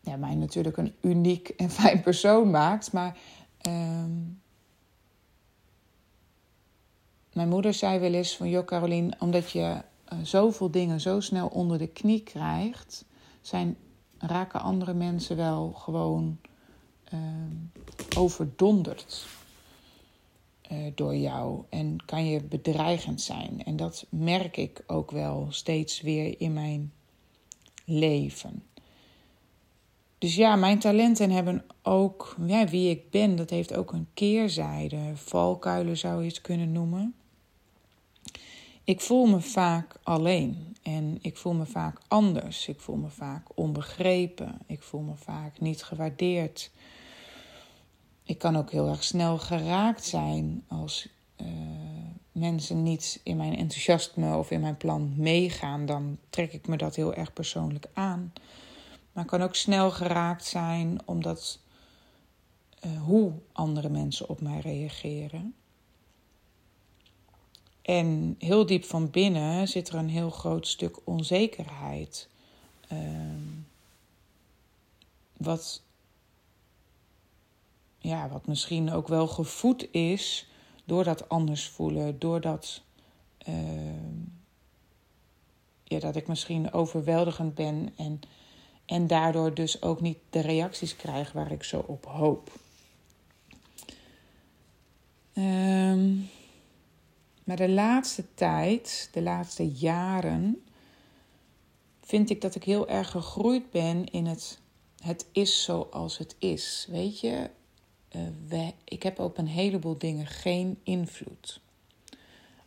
Ja, 0.00 0.16
mij 0.16 0.34
natuurlijk 0.34 0.76
een 0.76 0.94
uniek 1.00 1.48
en 1.48 1.70
fijn 1.80 2.02
persoon 2.02 2.50
maakt. 2.50 2.92
Maar. 2.92 3.16
Uh, 3.68 4.04
mijn 7.38 7.50
moeder 7.50 7.74
zei 7.74 7.98
wel 7.98 8.12
eens 8.12 8.36
van... 8.36 8.48
joh 8.48 8.64
Caroline, 8.64 9.16
omdat 9.18 9.50
je 9.50 9.60
uh, 10.12 10.18
zoveel 10.22 10.70
dingen 10.70 11.00
zo 11.00 11.20
snel 11.20 11.48
onder 11.48 11.78
de 11.78 11.86
knie 11.86 12.22
krijgt, 12.22 13.04
zijn, 13.40 13.76
raken 14.18 14.60
andere 14.60 14.94
mensen 14.94 15.36
wel 15.36 15.72
gewoon 15.72 16.38
uh, 17.14 17.20
overdonderd 18.16 19.26
uh, 20.72 20.78
door 20.94 21.16
jou. 21.16 21.62
En 21.68 22.04
kan 22.04 22.26
je 22.26 22.42
bedreigend 22.42 23.20
zijn. 23.20 23.64
En 23.64 23.76
dat 23.76 24.06
merk 24.08 24.56
ik 24.56 24.82
ook 24.86 25.10
wel 25.10 25.46
steeds 25.50 26.00
weer 26.00 26.40
in 26.40 26.52
mijn 26.52 26.92
leven. 27.84 28.62
Dus 30.18 30.34
ja, 30.34 30.56
mijn 30.56 30.78
talenten 30.78 31.30
hebben 31.30 31.64
ook, 31.82 32.36
ja, 32.46 32.66
wie 32.66 32.90
ik 32.90 33.10
ben, 33.10 33.36
dat 33.36 33.50
heeft 33.50 33.74
ook 33.74 33.92
een 33.92 34.08
keerzijde. 34.14 34.98
Valkuilen 35.14 35.96
zou 35.96 36.22
je 36.22 36.28
het 36.28 36.40
kunnen 36.40 36.72
noemen. 36.72 37.14
Ik 38.84 39.00
voel 39.00 39.26
me 39.26 39.40
vaak 39.40 39.96
alleen 40.02 40.76
en 40.82 41.18
ik 41.20 41.36
voel 41.36 41.52
me 41.52 41.66
vaak 41.66 42.00
anders. 42.08 42.68
Ik 42.68 42.80
voel 42.80 42.96
me 42.96 43.08
vaak 43.08 43.46
onbegrepen. 43.54 44.58
Ik 44.66 44.82
voel 44.82 45.00
me 45.00 45.14
vaak 45.14 45.60
niet 45.60 45.82
gewaardeerd. 45.82 46.70
Ik 48.22 48.38
kan 48.38 48.56
ook 48.56 48.70
heel 48.70 48.88
erg 48.88 49.04
snel 49.04 49.38
geraakt 49.38 50.04
zijn 50.04 50.64
als 50.68 51.08
uh, 51.36 51.48
mensen 52.32 52.82
niet 52.82 53.20
in 53.22 53.36
mijn 53.36 53.56
enthousiasme 53.56 54.36
of 54.36 54.50
in 54.50 54.60
mijn 54.60 54.76
plan 54.76 55.12
meegaan. 55.16 55.86
Dan 55.86 56.18
trek 56.30 56.52
ik 56.52 56.66
me 56.66 56.76
dat 56.76 56.96
heel 56.96 57.14
erg 57.14 57.32
persoonlijk 57.32 57.86
aan. 57.92 58.32
Maar 59.12 59.24
kan 59.24 59.42
ook 59.42 59.54
snel 59.54 59.90
geraakt 59.90 60.44
zijn 60.44 61.00
omdat 61.04 61.58
uh, 62.86 63.02
hoe 63.02 63.32
andere 63.52 63.88
mensen 63.88 64.28
op 64.28 64.40
mij 64.40 64.60
reageren. 64.60 65.54
En 67.82 68.34
heel 68.38 68.66
diep 68.66 68.84
van 68.84 69.10
binnen 69.10 69.68
zit 69.68 69.88
er 69.88 69.94
een 69.94 70.08
heel 70.08 70.30
groot 70.30 70.66
stuk 70.66 70.98
onzekerheid. 71.04 72.28
Uh, 72.92 72.98
wat, 75.36 75.82
ja, 77.98 78.28
wat 78.28 78.46
misschien 78.46 78.92
ook 78.92 79.08
wel 79.08 79.26
gevoed 79.26 79.92
is 79.92 80.48
door 80.84 81.04
dat 81.04 81.28
anders 81.28 81.68
voelen, 81.68 82.18
door 82.18 82.40
dat, 82.40 82.82
uh, 83.48 83.54
ja, 85.84 85.98
dat 85.98 86.16
ik 86.16 86.26
misschien 86.26 86.72
overweldigend 86.72 87.54
ben 87.54 87.92
en, 87.96 88.20
en 88.88 89.06
daardoor 89.06 89.54
dus 89.54 89.82
ook 89.82 90.00
niet 90.00 90.18
de 90.30 90.40
reacties 90.40 90.96
krijg 90.96 91.32
waar 91.32 91.52
ik 91.52 91.62
zo 91.62 91.84
op 91.86 92.04
hoop. 92.04 92.50
Um, 95.34 96.30
maar 97.44 97.56
de 97.56 97.68
laatste 97.68 98.24
tijd, 98.34 99.08
de 99.12 99.22
laatste 99.22 99.68
jaren, 99.68 100.64
vind 102.02 102.30
ik 102.30 102.40
dat 102.40 102.54
ik 102.54 102.64
heel 102.64 102.88
erg 102.88 103.10
gegroeid 103.10 103.70
ben 103.70 104.10
in 104.10 104.26
het, 104.26 104.58
het 105.02 105.26
is 105.32 105.62
zoals 105.62 106.18
het 106.18 106.36
is. 106.38 106.86
Weet 106.90 107.20
je, 107.20 107.50
uh, 108.50 108.68
ik 108.84 109.02
heb 109.02 109.18
op 109.18 109.38
een 109.38 109.46
heleboel 109.46 109.98
dingen 109.98 110.26
geen 110.26 110.78
invloed. 110.82 111.60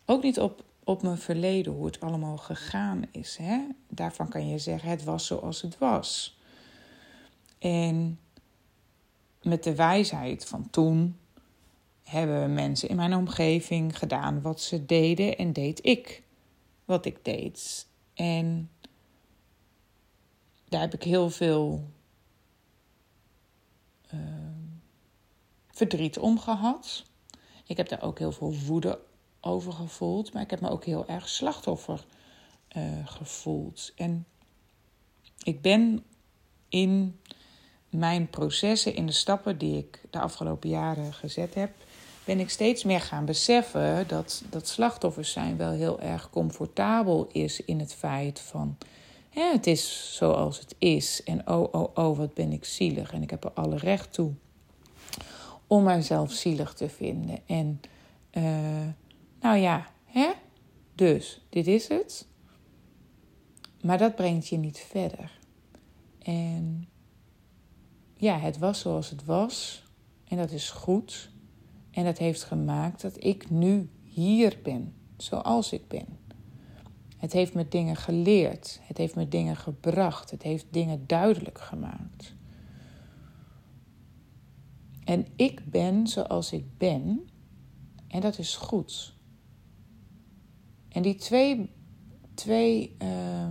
Ook 0.04 0.22
niet 0.22 0.40
op, 0.40 0.64
op 0.84 1.02
mijn 1.02 1.18
verleden, 1.18 1.72
hoe 1.72 1.86
het 1.86 2.00
allemaal 2.00 2.36
gegaan 2.36 3.02
is. 3.10 3.36
Hè? 3.36 3.66
Daarvan 3.88 4.28
kan 4.28 4.48
je 4.48 4.58
zeggen, 4.58 4.90
het 4.90 5.04
was 5.04 5.26
zoals 5.26 5.62
het 5.62 5.78
was. 5.78 6.38
En 7.58 8.18
met 9.42 9.64
de 9.64 9.74
wijsheid 9.74 10.44
van 10.44 10.70
toen 10.70 11.16
hebben 12.02 12.54
mensen 12.54 12.88
in 12.88 12.96
mijn 12.96 13.14
omgeving 13.14 13.98
gedaan 13.98 14.40
wat 14.40 14.60
ze 14.60 14.86
deden 14.86 15.36
en 15.36 15.52
deed 15.52 15.86
ik 15.86 16.22
wat 16.84 17.04
ik 17.04 17.24
deed. 17.24 17.86
En 18.14 18.70
daar 20.68 20.80
heb 20.80 20.94
ik 20.94 21.02
heel 21.02 21.30
veel 21.30 21.90
uh, 24.14 24.20
verdriet 25.70 26.18
om 26.18 26.38
gehad. 26.38 27.04
Ik 27.66 27.76
heb 27.76 27.88
daar 27.88 28.02
ook 28.02 28.18
heel 28.18 28.32
veel 28.32 28.54
woede 28.54 28.98
over 29.44 29.72
gevoeld, 29.72 30.32
maar 30.32 30.42
ik 30.42 30.50
heb 30.50 30.60
me 30.60 30.70
ook 30.70 30.84
heel 30.84 31.06
erg 31.06 31.28
slachtoffer 31.28 32.04
uh, 32.76 32.82
gevoeld. 33.04 33.92
En 33.96 34.26
ik 35.42 35.60
ben 35.60 36.04
in 36.68 37.20
mijn 37.88 38.30
processen, 38.30 38.94
in 38.94 39.06
de 39.06 39.12
stappen 39.12 39.58
die 39.58 39.78
ik 39.78 40.00
de 40.10 40.20
afgelopen 40.20 40.68
jaren 40.68 41.12
gezet 41.12 41.54
heb, 41.54 41.70
ben 42.24 42.40
ik 42.40 42.50
steeds 42.50 42.84
meer 42.84 43.00
gaan 43.00 43.24
beseffen 43.24 44.08
dat 44.08 44.42
dat 44.50 44.68
slachtoffers 44.68 45.32
zijn 45.32 45.56
wel 45.56 45.70
heel 45.70 46.00
erg 46.00 46.30
comfortabel 46.30 47.28
is 47.32 47.64
in 47.64 47.78
het 47.78 47.94
feit 47.94 48.40
van 48.40 48.76
hè, 49.30 49.52
het 49.52 49.66
is 49.66 50.14
zoals 50.16 50.58
het 50.58 50.74
is 50.78 51.22
en 51.22 51.48
oh 51.48 51.74
oh 51.74 51.88
oh 51.94 52.16
wat 52.18 52.34
ben 52.34 52.52
ik 52.52 52.64
zielig 52.64 53.12
en 53.12 53.22
ik 53.22 53.30
heb 53.30 53.44
er 53.44 53.52
alle 53.52 53.76
recht 53.76 54.12
toe 54.12 54.32
om 55.66 55.82
mijzelf 55.82 56.32
zielig 56.32 56.72
te 56.74 56.88
vinden 56.88 57.38
en 57.46 57.80
uh, 58.32 58.42
nou 59.42 59.56
ja, 59.56 59.86
hè? 60.04 60.32
Dus 60.94 61.46
dit 61.48 61.66
is 61.66 61.88
het. 61.88 62.26
Maar 63.82 63.98
dat 63.98 64.14
brengt 64.14 64.48
je 64.48 64.56
niet 64.56 64.78
verder. 64.78 65.38
En 66.18 66.88
ja, 68.16 68.38
het 68.38 68.58
was 68.58 68.80
zoals 68.80 69.10
het 69.10 69.24
was. 69.24 69.84
En 70.24 70.36
dat 70.36 70.50
is 70.50 70.70
goed. 70.70 71.30
En 71.90 72.04
dat 72.04 72.18
heeft 72.18 72.42
gemaakt 72.42 73.02
dat 73.02 73.24
ik 73.24 73.50
nu 73.50 73.90
hier 74.02 74.58
ben, 74.62 74.94
zoals 75.16 75.72
ik 75.72 75.88
ben. 75.88 76.06
Het 77.16 77.32
heeft 77.32 77.54
me 77.54 77.68
dingen 77.68 77.96
geleerd. 77.96 78.80
Het 78.82 78.98
heeft 78.98 79.14
me 79.14 79.28
dingen 79.28 79.56
gebracht. 79.56 80.30
Het 80.30 80.42
heeft 80.42 80.66
dingen 80.70 81.06
duidelijk 81.06 81.60
gemaakt. 81.60 82.34
En 85.04 85.26
ik 85.36 85.70
ben 85.70 86.06
zoals 86.06 86.52
ik 86.52 86.78
ben. 86.78 87.28
En 88.08 88.20
dat 88.20 88.38
is 88.38 88.56
goed. 88.56 89.14
En 90.92 91.02
die 91.02 91.14
twee, 91.14 91.70
twee, 92.34 92.96
uh, 93.02 93.48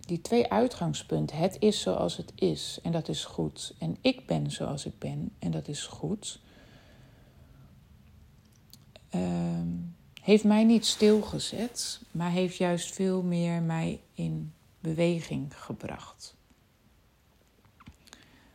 die 0.00 0.20
twee 0.20 0.50
uitgangspunten, 0.50 1.36
het 1.36 1.56
is 1.58 1.80
zoals 1.80 2.16
het 2.16 2.32
is 2.34 2.78
en 2.82 2.92
dat 2.92 3.08
is 3.08 3.24
goed. 3.24 3.74
En 3.78 3.96
ik 4.00 4.26
ben 4.26 4.50
zoals 4.50 4.86
ik 4.86 4.98
ben 4.98 5.30
en 5.38 5.50
dat 5.50 5.68
is 5.68 5.86
goed. 5.86 6.40
Uh, 9.14 9.22
heeft 10.22 10.44
mij 10.44 10.64
niet 10.64 10.86
stilgezet, 10.86 12.00
maar 12.10 12.30
heeft 12.30 12.56
juist 12.56 12.94
veel 12.94 13.22
meer 13.22 13.62
mij 13.62 14.00
in 14.14 14.52
beweging 14.80 15.56
gebracht. 15.56 16.36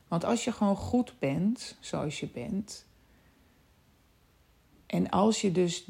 Want 0.07 0.25
als 0.25 0.43
je 0.43 0.51
gewoon 0.51 0.75
goed 0.75 1.13
bent 1.19 1.75
zoals 1.79 2.19
je 2.19 2.27
bent, 2.27 2.85
en 4.93 5.09
als 5.09 5.41
je 5.41 5.51
dus 5.51 5.87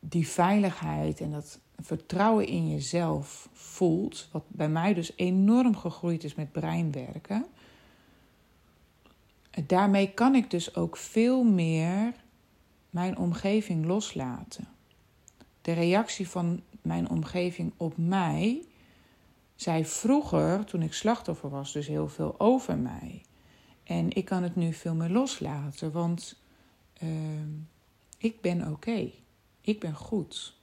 die 0.00 0.28
veiligheid 0.28 1.20
en 1.20 1.30
dat 1.30 1.60
vertrouwen 1.78 2.46
in 2.46 2.68
jezelf 2.70 3.48
voelt, 3.52 4.28
wat 4.32 4.44
bij 4.48 4.68
mij 4.68 4.94
dus 4.94 5.12
enorm 5.16 5.76
gegroeid 5.76 6.24
is 6.24 6.34
met 6.34 6.52
breinwerken, 6.52 7.46
daarmee 9.66 10.12
kan 10.12 10.34
ik 10.34 10.50
dus 10.50 10.74
ook 10.74 10.96
veel 10.96 11.44
meer 11.44 12.14
mijn 12.90 13.18
omgeving 13.18 13.86
loslaten. 13.86 14.68
De 15.62 15.72
reactie 15.72 16.28
van 16.28 16.62
mijn 16.82 17.10
omgeving 17.10 17.72
op 17.76 17.96
mij 17.96 18.64
zei 19.54 19.84
vroeger, 19.84 20.64
toen 20.64 20.82
ik 20.82 20.92
slachtoffer 20.92 21.50
was, 21.50 21.72
dus 21.72 21.86
heel 21.86 22.08
veel 22.08 22.40
over 22.40 22.78
mij. 22.78 23.22
En 23.82 24.12
ik 24.12 24.24
kan 24.24 24.42
het 24.42 24.56
nu 24.56 24.72
veel 24.72 24.94
meer 24.94 25.10
loslaten, 25.10 25.92
want. 25.92 26.40
Uh, 27.02 27.10
ik 28.26 28.40
ben 28.40 28.72
oké. 28.72 29.10
Ik 29.60 29.80
ben 29.80 29.94
goed. 29.94 30.56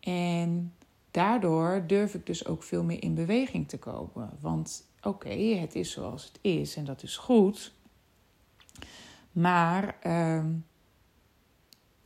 En 0.00 0.74
daardoor 1.10 1.84
durf 1.86 2.14
ik 2.14 2.26
dus 2.26 2.46
ook 2.46 2.62
veel 2.62 2.84
meer 2.84 3.02
in 3.02 3.14
beweging 3.14 3.68
te 3.68 3.78
komen. 3.78 4.30
Want 4.40 4.88
oké, 5.02 5.34
het 5.34 5.74
is 5.74 5.90
zoals 5.90 6.24
het 6.24 6.38
is 6.40 6.76
en 6.76 6.84
dat 6.84 7.02
is 7.02 7.16
goed. 7.16 7.72
Maar, 9.32 9.96
uh, 10.06 10.44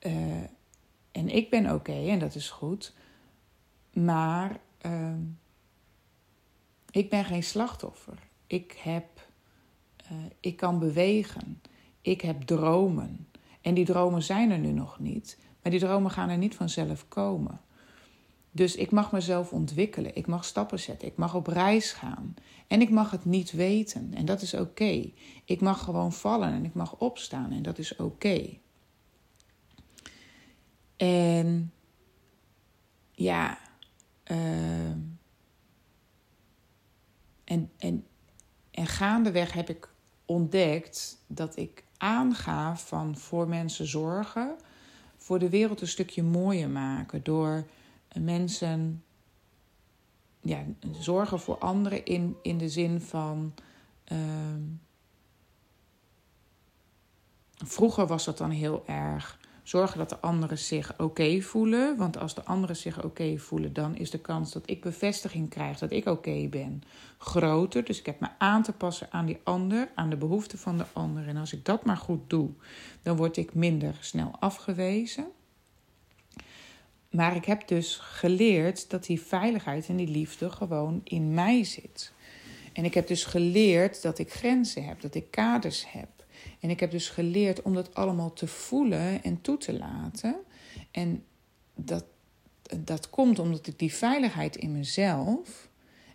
uh, 0.01 0.43
en 1.13 1.29
ik 1.29 1.51
ben 1.51 1.75
oké 1.75 2.09
en 2.09 2.19
dat 2.19 2.35
is 2.35 2.51
goed. 2.51 2.95
Maar 3.93 4.61
uh, 4.87 5.15
ik 6.91 7.11
ben 7.11 7.25
geen 7.25 7.43
slachtoffer. 7.43 8.19
Ik 8.47 8.73
heb, 8.73 9.29
uh, 10.13 10.19
ik 10.41 10.57
kan 10.57 10.79
bewegen. 10.79 11.63
Ik 12.01 12.21
heb 12.21 12.43
dromen. 12.43 13.29
En 13.61 13.75
die 13.75 13.85
dromen 13.85 14.23
zijn 14.23 14.51
er 14.51 14.59
nu 14.59 14.73
nog 14.73 14.99
niet. 14.99 15.39
Maar 15.63 15.73
die 15.73 15.81
dromen 15.81 16.11
gaan 16.11 16.29
er 16.29 16.39
niet 16.39 16.55
vanzelf 16.55 17.09
komen. 17.09 17.61
Dus 18.51 18.77
ik 18.77 18.91
mag 18.91 19.13
mezelf 19.13 19.53
ontwikkelen. 19.53 20.17
Ik 20.17 20.27
mag 20.27 20.45
stappen 20.45 20.79
zetten. 20.79 21.09
Ik 21.09 21.17
mag 21.17 21.35
op 21.35 21.47
reis 21.47 21.93
gaan. 21.93 22.35
En 22.67 22.81
ik 22.81 22.91
mag 22.91 23.11
het 23.11 23.25
niet 23.25 23.51
weten. 23.51 24.15
En 24.15 24.25
dat 24.25 24.43
is 24.43 24.55
oké. 24.55 25.11
Ik 25.45 25.61
mag 25.61 25.85
gewoon 25.85 26.13
vallen 26.13 26.53
en 26.53 26.65
ik 26.65 26.75
mag 26.75 26.97
opstaan. 26.99 27.53
En 27.53 27.63
dat 27.63 27.79
is 27.79 27.97
oké. 27.97 28.59
En 30.97 31.73
ja. 33.13 33.59
Uh, 34.31 34.91
en, 37.45 37.71
en, 37.79 38.07
en 38.71 38.87
gaandeweg 38.87 39.53
heb 39.53 39.69
ik 39.69 39.89
ontdekt 40.25 41.23
dat 41.27 41.57
ik 41.57 41.85
aanga 41.99 42.77
van 42.77 43.17
voor 43.17 43.49
mensen 43.49 43.87
zorgen, 43.87 44.57
voor 45.17 45.39
de 45.39 45.49
wereld 45.49 45.81
een 45.81 45.89
stukje 45.89 46.23
mooier 46.23 46.69
maken. 46.69 47.23
Door 47.23 47.67
mensen 48.15 49.03
ja, 50.41 50.65
zorgen 51.01 51.41
voor 51.41 51.59
anderen 51.59 52.05
in, 52.05 52.37
in 52.43 52.59
de 52.59 52.69
zin 52.69 53.01
van. 53.01 53.55
Uh, 54.13 54.19
vroeger 57.65 58.07
was 58.07 58.25
dat 58.25 58.39
dan 58.39 58.51
heel 58.51 58.83
erg 58.87 59.38
zorgen 59.69 59.99
dat 59.99 60.09
de 60.09 60.19
anderen 60.21 60.59
zich 60.59 60.99
oké 60.99 61.41
voelen. 61.41 61.97
Want 61.97 62.19
als 62.19 62.35
de 62.35 62.45
anderen 62.45 62.77
zich 62.77 63.05
oké 63.05 63.39
voelen, 63.39 63.73
dan 63.73 63.97
is 63.97 64.11
de 64.11 64.19
kans 64.19 64.53
dat 64.53 64.71
ik 64.71 64.81
bevestiging 64.81 65.51
krijg 65.51 65.79
dat 65.79 65.91
ik 65.91 66.07
oké 66.07 66.47
ben 66.51 66.83
groter. 67.19 67.85
Dus 67.85 67.99
ik 67.99 68.07
heb 68.07 68.21
me 68.21 68.29
aan 68.39 68.63
te 68.63 68.73
passen 68.73 69.09
aan 69.11 69.27
die 69.27 69.39
ander, 69.43 69.91
aan 69.95 70.11
de 70.11 70.17
behoeften 70.17 70.59
van 70.59 70.79
de 70.79 70.85
ander. 70.93 71.29
En 71.29 71.37
als 71.37 71.53
ik 71.53 71.65
dat 71.65 71.85
maar 71.85 71.97
goed 71.97 72.31
doe, 72.31 72.51
dan 73.03 73.17
word 73.17 73.37
ik 73.37 73.55
minder 73.55 73.97
snel 74.01 74.37
afgewezen. 74.41 75.27
Maar 77.11 77.37
ik 77.37 77.45
heb 77.45 77.69
dus 77.69 77.97
geleerd 77.97 78.91
dat 78.91 79.05
die 79.05 79.21
veiligheid 79.21 79.89
en 79.89 79.97
die 79.97 80.09
liefde 80.09 80.51
gewoon 80.51 81.01
in 81.05 81.35
mij 81.35 81.65
zit. 81.65 82.13
En 82.73 82.85
ik 82.85 82.95
heb 82.95 83.07
dus 83.07 83.25
geleerd 83.25 84.03
dat 84.03 84.19
ik 84.19 84.33
grenzen 84.33 84.85
heb, 84.85 85.01
dat 85.01 85.15
ik 85.15 85.31
kaders 85.31 85.91
heb. 85.93 86.18
En 86.61 86.71
ik 86.71 86.81
heb 86.81 86.91
dus 86.91 87.09
geleerd 87.09 87.63
om 87.63 87.75
dat 87.75 87.95
allemaal 87.95 88.33
te 88.33 88.47
voelen 88.47 89.23
en 89.23 89.41
toe 89.41 89.57
te 89.57 89.79
laten. 89.79 90.37
En 90.91 91.25
dat, 91.75 92.05
dat 92.77 93.11
komt 93.11 93.39
omdat 93.39 93.67
ik 93.67 93.79
die 93.79 93.95
veiligheid 93.95 94.57
in 94.57 94.73
mezelf 94.73 95.69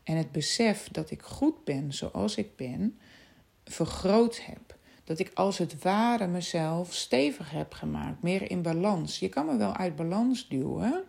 en 0.03 0.17
het 0.17 0.31
besef 0.31 0.89
dat 0.91 1.11
ik 1.11 1.21
goed 1.21 1.63
ben 1.63 1.93
zoals 1.93 2.35
ik 2.35 2.55
ben, 2.55 2.97
vergroot 3.65 4.41
heb. 4.45 4.75
Dat 5.03 5.19
ik 5.19 5.31
als 5.33 5.57
het 5.57 5.81
ware 5.81 6.27
mezelf 6.27 6.93
stevig 6.93 7.51
heb 7.51 7.73
gemaakt, 7.73 8.21
meer 8.21 8.51
in 8.51 8.61
balans. 8.61 9.19
Je 9.19 9.29
kan 9.29 9.45
me 9.45 9.57
wel 9.57 9.75
uit 9.75 9.95
balans 9.95 10.47
duwen. 10.47 11.03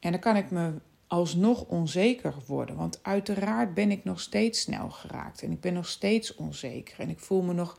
En 0.00 0.10
dan 0.10 0.20
kan 0.20 0.36
ik 0.36 0.50
me 0.50 0.72
alsnog 1.06 1.64
onzeker 1.64 2.34
worden. 2.46 2.76
Want 2.76 2.98
uiteraard 3.02 3.74
ben 3.74 3.90
ik 3.90 4.04
nog 4.04 4.20
steeds 4.20 4.60
snel 4.60 4.90
geraakt. 4.90 5.42
En 5.42 5.52
ik 5.52 5.60
ben 5.60 5.72
nog 5.72 5.88
steeds 5.88 6.34
onzeker. 6.34 7.00
En 7.00 7.08
ik 7.08 7.18
voel 7.18 7.42
me 7.42 7.52
nog 7.52 7.78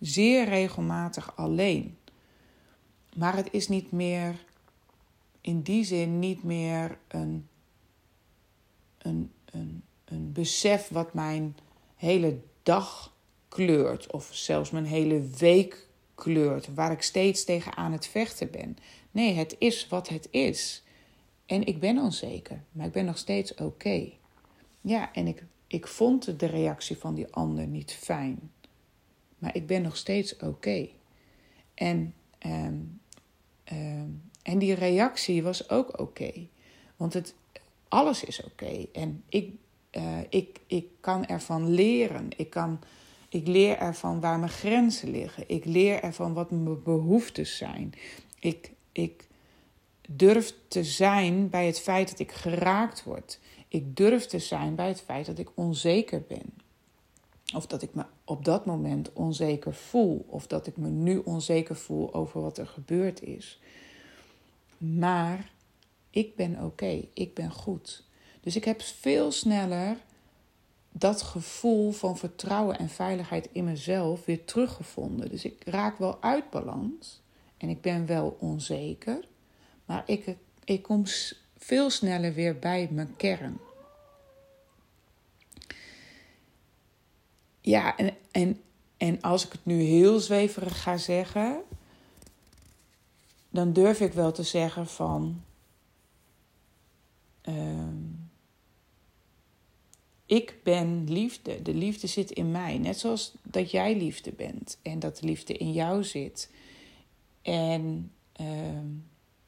zeer 0.00 0.44
regelmatig 0.44 1.36
alleen. 1.36 1.98
Maar 3.16 3.36
het 3.36 3.48
is 3.52 3.68
niet 3.68 3.92
meer, 3.92 4.44
in 5.40 5.60
die 5.62 5.84
zin, 5.84 6.18
niet 6.18 6.42
meer 6.42 6.98
een, 7.08 7.48
een, 8.98 9.32
een, 9.44 9.82
een 10.04 10.32
besef 10.32 10.88
wat 10.88 11.14
mijn 11.14 11.56
hele 11.96 12.38
dag 12.62 13.14
kleurt. 13.48 14.12
Of 14.12 14.28
zelfs 14.32 14.70
mijn 14.70 14.86
hele 14.86 15.20
week 15.38 15.88
kleurt. 16.14 16.74
Waar 16.74 16.92
ik 16.92 17.02
steeds 17.02 17.44
tegen 17.44 17.76
aan 17.76 17.92
het 17.92 18.06
vechten 18.06 18.50
ben. 18.50 18.76
Nee, 19.10 19.34
het 19.34 19.56
is 19.58 19.88
wat 19.88 20.08
het 20.08 20.28
is. 20.30 20.82
En 21.46 21.66
ik 21.66 21.80
ben 21.80 21.98
onzeker, 21.98 22.62
maar 22.72 22.86
ik 22.86 22.92
ben 22.92 23.04
nog 23.04 23.18
steeds 23.18 23.54
oké. 23.54 24.10
Ja, 24.80 25.12
en 25.12 25.26
ik, 25.26 25.44
ik 25.66 25.86
vond 25.86 26.38
de 26.40 26.46
reactie 26.46 26.96
van 26.96 27.14
die 27.14 27.32
ander 27.32 27.66
niet 27.66 27.92
fijn. 27.92 28.50
Maar 29.40 29.56
ik 29.56 29.66
ben 29.66 29.82
nog 29.82 29.96
steeds 29.96 30.36
oké. 30.36 30.88
En, 31.74 32.14
ehm, 32.38 32.78
ehm, 33.64 34.08
en 34.42 34.58
die 34.58 34.74
reactie 34.74 35.42
was 35.42 35.68
ook 35.68 36.00
oké. 36.00 36.32
Want 36.96 37.12
het, 37.12 37.34
alles 37.88 38.24
is 38.24 38.44
oké. 38.44 38.86
En 38.92 39.22
ik, 39.28 39.52
uh, 39.92 40.18
ik, 40.28 40.60
ik 40.66 40.86
kan 41.00 41.26
ervan 41.26 41.70
leren. 41.70 42.28
Ik, 42.36 42.50
kan, 42.50 42.80
ik 43.28 43.46
leer 43.46 43.76
ervan 43.78 44.20
waar 44.20 44.38
mijn 44.38 44.50
grenzen 44.50 45.10
liggen. 45.10 45.44
Ik 45.46 45.64
leer 45.64 46.02
ervan 46.02 46.32
wat 46.32 46.50
mijn 46.50 46.82
behoeftes 46.82 47.56
zijn. 47.56 47.92
Ik, 48.38 48.70
ik 48.92 49.28
durf 50.08 50.54
te 50.68 50.84
zijn 50.84 51.48
bij 51.48 51.66
het 51.66 51.80
feit 51.80 52.10
dat 52.10 52.18
ik 52.18 52.32
geraakt 52.32 53.04
word. 53.04 53.38
Ik 53.68 53.96
durf 53.96 54.26
te 54.26 54.38
zijn 54.38 54.74
bij 54.74 54.88
het 54.88 55.00
feit 55.00 55.26
dat 55.26 55.38
ik 55.38 55.48
onzeker 55.54 56.22
ben. 56.28 56.54
Of 57.54 57.66
dat 57.66 57.82
ik 57.82 57.94
me 57.94 58.04
op 58.30 58.44
dat 58.44 58.64
moment 58.64 59.12
onzeker 59.12 59.74
voel. 59.74 60.24
Of 60.28 60.46
dat 60.46 60.66
ik 60.66 60.76
me 60.76 60.88
nu 60.88 61.16
onzeker 61.16 61.76
voel 61.76 62.14
over 62.14 62.40
wat 62.40 62.58
er 62.58 62.66
gebeurd 62.66 63.22
is. 63.22 63.60
Maar 64.78 65.50
ik 66.10 66.36
ben 66.36 66.64
oké, 66.64 67.04
ik 67.12 67.34
ben 67.34 67.50
goed. 67.50 68.04
Dus 68.40 68.56
ik 68.56 68.64
heb 68.64 68.82
veel 68.82 69.32
sneller 69.32 69.96
dat 70.92 71.22
gevoel 71.22 71.90
van 71.90 72.18
vertrouwen 72.18 72.78
en 72.78 72.88
veiligheid 72.88 73.48
in 73.52 73.64
mezelf 73.64 74.24
weer 74.24 74.44
teruggevonden. 74.44 75.28
Dus 75.28 75.44
ik 75.44 75.62
raak 75.64 75.98
wel 75.98 76.22
uit 76.22 76.50
balans 76.50 77.20
en 77.56 77.68
ik 77.68 77.80
ben 77.80 78.06
wel 78.06 78.36
onzeker, 78.40 79.24
maar 79.84 80.02
ik, 80.06 80.36
ik 80.64 80.82
kom 80.82 81.04
veel 81.56 81.90
sneller 81.90 82.34
weer 82.34 82.58
bij 82.58 82.88
mijn 82.90 83.16
kern. 83.16 83.60
Ja, 87.60 87.96
en, 87.96 88.16
en, 88.30 88.60
en 88.96 89.20
als 89.20 89.46
ik 89.46 89.52
het 89.52 89.64
nu 89.64 89.82
heel 89.82 90.20
zweverig 90.20 90.82
ga 90.82 90.96
zeggen, 90.96 91.62
dan 93.50 93.72
durf 93.72 94.00
ik 94.00 94.12
wel 94.12 94.32
te 94.32 94.42
zeggen 94.42 94.86
van. 94.86 95.42
Ehm, 97.40 97.96
ik 100.26 100.54
ben 100.62 101.04
liefde. 101.12 101.62
De 101.62 101.74
liefde 101.74 102.06
zit 102.06 102.30
in 102.30 102.50
mij. 102.50 102.78
Net 102.78 102.98
zoals 102.98 103.34
dat 103.42 103.70
jij 103.70 103.96
liefde 103.96 104.32
bent 104.32 104.78
en 104.82 104.98
dat 104.98 105.16
de 105.16 105.26
liefde 105.26 105.56
in 105.56 105.72
jou 105.72 106.04
zit. 106.04 106.50
En 107.42 108.12
ehm, 108.32 108.86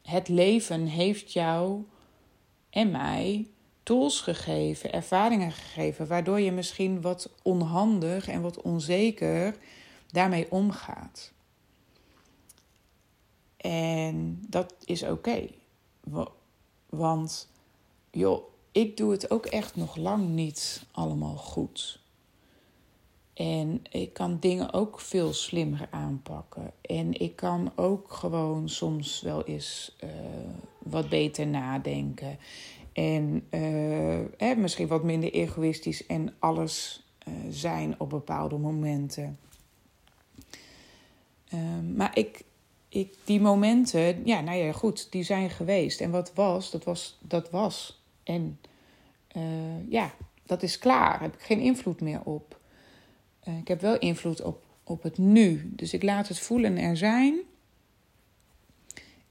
het 0.03 0.29
leven 0.29 0.87
heeft 0.87 1.33
jou 1.33 1.85
en 2.71 2.91
mij 2.91 3.47
tools 3.83 4.21
gegeven, 4.21 4.93
ervaringen 4.93 5.53
gegeven, 5.53 6.07
waardoor 6.07 6.41
je 6.41 6.53
misschien 6.53 7.01
wat 7.01 7.31
onhandig 7.43 8.29
en 8.29 8.43
wat 8.43 8.63
onzeker 8.63 9.57
daarmee 10.11 10.51
omgaat. 10.51 11.33
En 13.57 14.45
dat 14.49 14.75
is 14.85 15.03
oké. 15.03 15.49
Want 16.89 17.49
joh, 18.11 18.43
ik 18.73 18.97
doe 18.97 19.13
het 19.13 19.31
ook 19.31 19.47
echt 19.47 19.77
nog 19.77 19.97
lang 19.97 20.29
niet 20.29 20.83
allemaal 20.91 21.37
goed. 21.37 22.01
En 23.35 23.83
ik 23.91 24.13
kan 24.13 24.39
dingen 24.41 24.73
ook 24.73 25.01
veel 25.01 25.33
slimmer 25.33 25.89
aanpakken. 25.91 26.73
En 26.81 27.21
ik 27.21 27.37
kan 27.37 27.73
ook 27.77 28.13
gewoon 28.13 28.69
soms 28.69 29.21
wel 29.21 29.45
eens 29.45 29.97
uh, 30.05 30.11
wat 30.79 31.09
beter 31.09 31.47
nadenken. 31.47 32.39
En 32.93 33.47
uh, 33.51 34.57
misschien 34.57 34.87
wat 34.87 35.05
minder 35.05 35.33
egoïstisch 35.33 36.07
en 36.07 36.35
alles 36.39 37.07
uh, 37.29 37.35
zijn 37.51 38.01
op 38.01 38.11
bepaalde 38.11 38.59
momenten. 38.59 39.39
Ehm, 41.49 41.95
maar 41.95 42.19
ik, 42.19 42.45
ik, 42.89 43.15
die 43.25 43.41
momenten, 43.41 44.27
ja, 44.27 44.41
nou 44.41 44.59
ja, 44.59 44.73
goed, 44.73 45.13
die 45.13 45.23
zijn 45.23 45.51
geweest. 45.51 46.01
En 46.01 46.11
wat 46.11 46.33
was, 46.35 46.71
dat 46.71 46.85
was, 46.85 47.19
dat 47.21 47.51
was. 47.51 48.03
En 48.23 48.59
uh, 49.37 49.91
ja, 49.91 50.15
dat 50.47 50.63
is 50.63 50.79
klaar. 50.79 51.11
Daar 51.11 51.21
heb 51.21 51.35
ik 51.35 51.43
geen 51.43 51.61
invloed 51.61 52.01
meer 52.01 52.21
op. 52.25 52.61
Ik 53.61 53.69
heb 53.69 53.81
wel 53.81 53.99
invloed 53.99 54.43
op, 54.43 54.65
op 54.85 55.03
het 55.03 55.19
nu. 55.19 55.73
Dus 55.77 55.93
ik 55.93 56.03
laat 56.03 56.29
het 56.29 56.39
voelen 56.39 56.79
er 56.79 56.97
zijn. 56.97 57.41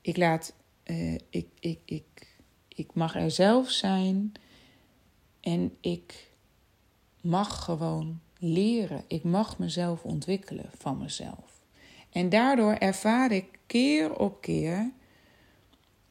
Ik 0.02 0.18
laat, 0.18 0.54
ik, 1.30 1.48
ik, 1.60 1.80
ik, 1.86 2.04
ik 2.82 2.94
mag 2.94 3.16
er 3.16 3.32
zelf 3.32 3.70
zijn. 3.70 4.32
En 5.40 5.78
ik 5.82 6.32
mag 7.22 7.64
gewoon 7.64 8.20
leren. 8.40 9.04
Ik 9.08 9.24
mag 9.24 9.58
mezelf 9.58 10.04
ontwikkelen 10.04 10.70
van 10.78 10.98
mezelf. 10.98 11.62
En 12.10 12.30
daardoor 12.30 12.74
ervaar 12.74 13.32
ik 13.32 13.60
keer 13.66 14.16
op 14.18 14.42
keer 14.42 14.92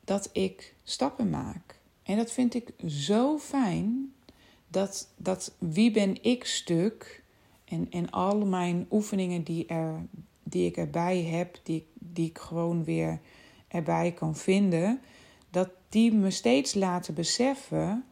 dat 0.05 0.29
ik 0.33 0.75
stappen 0.83 1.31
maak. 1.31 1.79
En 2.03 2.17
dat 2.17 2.33
vind 2.33 2.55
ik 2.55 2.73
zo 2.87 3.39
fijn. 3.39 4.13
Dat, 4.69 5.09
dat 5.17 5.55
wie 5.59 5.91
ben 5.91 6.23
ik 6.23 6.45
stuk 6.45 7.23
en, 7.65 7.87
en 7.91 8.11
al 8.11 8.47
mijn 8.47 8.87
oefeningen 8.91 9.43
die, 9.43 9.67
er, 9.67 10.07
die 10.43 10.67
ik 10.67 10.77
erbij 10.77 11.23
heb, 11.23 11.59
die, 11.63 11.87
die 11.95 12.29
ik 12.29 12.39
gewoon 12.39 12.85
weer 12.85 13.21
erbij 13.69 14.13
kan 14.13 14.37
vinden, 14.37 15.01
dat 15.51 15.71
die 15.89 16.13
me 16.13 16.31
steeds 16.31 16.75
laten 16.75 17.15
beseffen: 17.15 18.05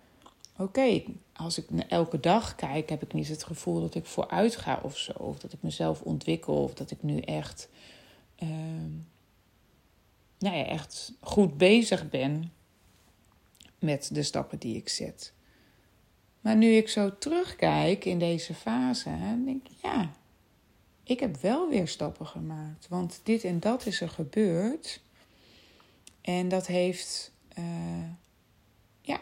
oké, 0.56 1.02
als 1.32 1.58
ik 1.58 1.66
elke 1.88 2.20
dag 2.20 2.54
kijk, 2.54 2.88
heb 2.88 3.02
ik 3.02 3.12
niet 3.12 3.28
het 3.28 3.44
gevoel 3.44 3.80
dat 3.80 3.94
ik 3.94 4.06
vooruit 4.06 4.56
ga 4.56 4.80
of 4.82 4.98
zo, 4.98 5.12
of 5.12 5.38
dat 5.38 5.52
ik 5.52 5.62
mezelf 5.62 6.02
ontwikkel, 6.02 6.62
of 6.62 6.74
dat 6.74 6.90
ik 6.90 7.02
nu 7.02 7.18
echt, 7.18 7.68
uh, 8.38 8.48
nou 10.38 10.56
ja, 10.56 10.64
echt 10.64 11.12
goed 11.20 11.56
bezig 11.56 12.08
ben 12.08 12.52
met 13.78 14.10
de 14.12 14.22
stappen 14.22 14.58
die 14.58 14.76
ik 14.76 14.88
zet. 14.88 15.32
Maar 16.40 16.56
nu 16.56 16.72
ik 16.72 16.88
zo 16.88 17.18
terugkijk 17.18 18.04
in 18.04 18.18
deze 18.18 18.54
fase, 18.54 19.10
denk 19.44 19.68
ik, 19.68 19.76
ja, 19.82 20.10
ik 21.02 21.20
heb 21.20 21.36
wel 21.36 21.68
weer 21.68 21.88
stappen 21.88 22.26
gemaakt. 22.26 22.88
Want 22.88 23.20
dit 23.22 23.44
en 23.44 23.60
dat 23.60 23.86
is 23.86 24.00
er 24.00 24.08
gebeurd. 24.08 25.00
En 26.20 26.48
dat 26.48 26.66
heeft, 26.66 27.32
uh, 27.58 27.64
ja, 29.00 29.20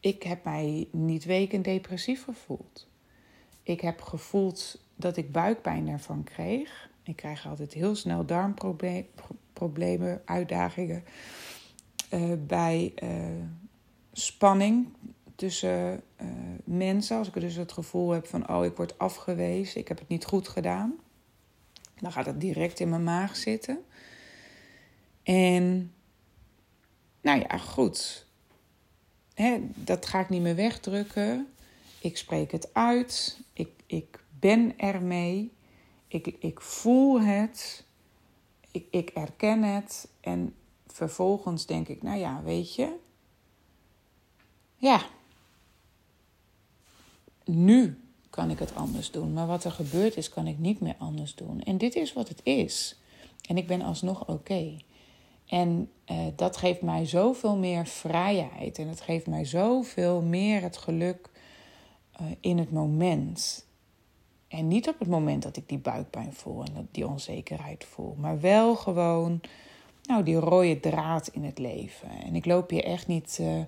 ik 0.00 0.22
heb 0.22 0.44
mij 0.44 0.88
niet 0.92 1.24
weken 1.24 1.62
depressief 1.62 2.24
gevoeld. 2.24 2.88
Ik 3.62 3.80
heb 3.80 4.00
gevoeld 4.00 4.80
dat 4.96 5.16
ik 5.16 5.32
buikpijn 5.32 5.88
ervan 5.88 6.24
kreeg. 6.24 6.90
Ik 7.02 7.16
krijg 7.16 7.46
altijd 7.46 7.72
heel 7.72 7.94
snel 7.94 8.26
darmproblemen, 8.26 10.22
uitdagingen. 10.24 11.04
Uh, 12.14 12.32
bij 12.46 12.92
uh, 13.02 13.10
spanning 14.12 14.86
tussen 15.36 16.02
mensen. 16.64 17.16
Als 17.16 17.28
ik 17.28 17.40
dus 17.40 17.54
het 17.54 17.72
gevoel 17.72 18.10
heb 18.10 18.26
van, 18.26 18.48
oh, 18.48 18.64
ik 18.64 18.76
word 18.76 18.98
afgewezen, 18.98 19.80
ik 19.80 19.88
heb 19.88 19.98
het 19.98 20.08
niet 20.08 20.24
goed 20.24 20.48
gedaan. 20.48 20.94
Dan 22.00 22.12
gaat 22.12 22.26
het 22.26 22.40
direct 22.40 22.80
in 22.80 22.88
mijn 22.88 23.04
maag 23.04 23.36
zitten. 23.36 23.78
En, 25.30 25.92
nou 27.20 27.40
ja, 27.40 27.58
goed. 27.58 28.26
Hè, 29.34 29.60
dat 29.74 30.06
ga 30.06 30.20
ik 30.20 30.28
niet 30.28 30.42
meer 30.42 30.54
wegdrukken. 30.54 31.48
Ik 32.00 32.16
spreek 32.16 32.52
het 32.52 32.74
uit. 32.74 33.40
Ik, 33.52 33.68
ik 33.86 34.24
ben 34.38 34.78
ermee. 34.78 35.52
Ik, 36.08 36.26
ik 36.26 36.60
voel 36.60 37.20
het. 37.20 37.84
Ik, 38.70 38.86
ik 38.90 39.10
erken 39.10 39.62
het. 39.62 40.08
En 40.20 40.54
vervolgens 40.86 41.66
denk 41.66 41.88
ik, 41.88 42.02
nou 42.02 42.18
ja, 42.18 42.42
weet 42.42 42.74
je. 42.74 42.96
Ja, 44.76 45.06
nu 47.44 48.00
kan 48.30 48.50
ik 48.50 48.58
het 48.58 48.74
anders 48.74 49.10
doen. 49.10 49.32
Maar 49.32 49.46
wat 49.46 49.64
er 49.64 49.72
gebeurd 49.72 50.16
is, 50.16 50.28
kan 50.28 50.46
ik 50.46 50.58
niet 50.58 50.80
meer 50.80 50.96
anders 50.98 51.34
doen. 51.34 51.62
En 51.62 51.78
dit 51.78 51.94
is 51.94 52.12
wat 52.12 52.28
het 52.28 52.40
is. 52.42 52.98
En 53.48 53.56
ik 53.56 53.66
ben 53.66 53.82
alsnog 53.82 54.28
oké. 54.28 54.76
En 55.50 55.90
uh, 56.10 56.16
dat 56.36 56.56
geeft 56.56 56.82
mij 56.82 57.06
zoveel 57.06 57.56
meer 57.56 57.86
vrijheid. 57.86 58.78
En 58.78 58.88
het 58.88 59.00
geeft 59.00 59.26
mij 59.26 59.44
zoveel 59.44 60.22
meer 60.22 60.62
het 60.62 60.76
geluk 60.76 61.30
uh, 62.20 62.26
in 62.40 62.58
het 62.58 62.72
moment. 62.72 63.66
En 64.48 64.68
niet 64.68 64.88
op 64.88 64.98
het 64.98 65.08
moment 65.08 65.42
dat 65.42 65.56
ik 65.56 65.68
die 65.68 65.78
buikpijn 65.78 66.32
voel 66.32 66.62
en 66.64 66.88
die 66.90 67.06
onzekerheid 67.06 67.84
voel. 67.84 68.14
Maar 68.18 68.40
wel 68.40 68.76
gewoon 68.76 69.40
nou, 70.02 70.22
die 70.22 70.36
rode 70.36 70.80
draad 70.80 71.28
in 71.28 71.44
het 71.44 71.58
leven. 71.58 72.10
En 72.10 72.34
ik 72.34 72.46
loop 72.46 72.70
hier 72.70 72.84
echt 72.84 73.06
niet 73.06 73.38
uh, 73.40 73.60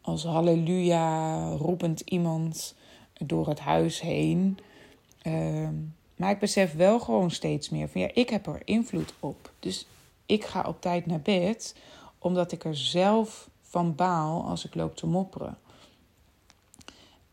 als 0.00 0.24
halleluja 0.24 1.48
roepend 1.50 2.00
iemand 2.00 2.74
door 3.12 3.48
het 3.48 3.60
huis 3.60 4.00
heen. 4.00 4.58
Uh, 5.22 5.68
maar 6.16 6.30
ik 6.30 6.38
besef 6.38 6.74
wel 6.74 7.00
gewoon 7.00 7.30
steeds 7.30 7.70
meer 7.70 7.88
van 7.88 8.00
ja, 8.00 8.10
ik 8.14 8.30
heb 8.30 8.46
er 8.46 8.62
invloed 8.64 9.14
op. 9.20 9.52
Dus 9.58 9.86
ik 10.26 10.44
ga 10.44 10.62
op 10.62 10.80
tijd 10.80 11.06
naar 11.06 11.20
bed, 11.20 11.74
omdat 12.18 12.52
ik 12.52 12.64
er 12.64 12.76
zelf 12.76 13.48
van 13.62 13.94
baal 13.94 14.44
als 14.44 14.64
ik 14.64 14.74
loop 14.74 14.96
te 14.96 15.06
mopperen. 15.06 15.58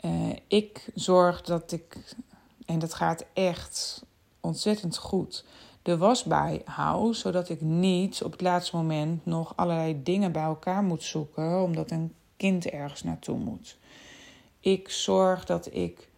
Uh, 0.05 0.35
ik 0.47 0.89
zorg 0.95 1.41
dat 1.41 1.71
ik 1.71 2.15
En 2.65 2.79
dat 2.79 2.93
gaat 2.93 3.25
echt 3.33 4.03
ontzettend 4.39 4.97
goed. 4.97 5.45
De 5.81 5.97
was 5.97 6.23
bij 6.23 6.61
hou, 6.65 7.13
zodat 7.13 7.49
ik 7.49 7.61
niet 7.61 8.23
op 8.23 8.31
het 8.31 8.41
laatste 8.41 8.75
moment 8.75 9.25
nog 9.25 9.53
allerlei 9.55 10.03
dingen 10.03 10.31
bij 10.31 10.43
elkaar 10.43 10.83
moet 10.83 11.03
zoeken, 11.03 11.63
omdat 11.63 11.91
een 11.91 12.13
kind 12.37 12.65
ergens 12.65 13.03
naartoe 13.03 13.37
moet. 13.37 13.77
Ik 14.59 14.89
zorg 14.89 15.45
dat 15.45 15.73
ik 15.73 16.09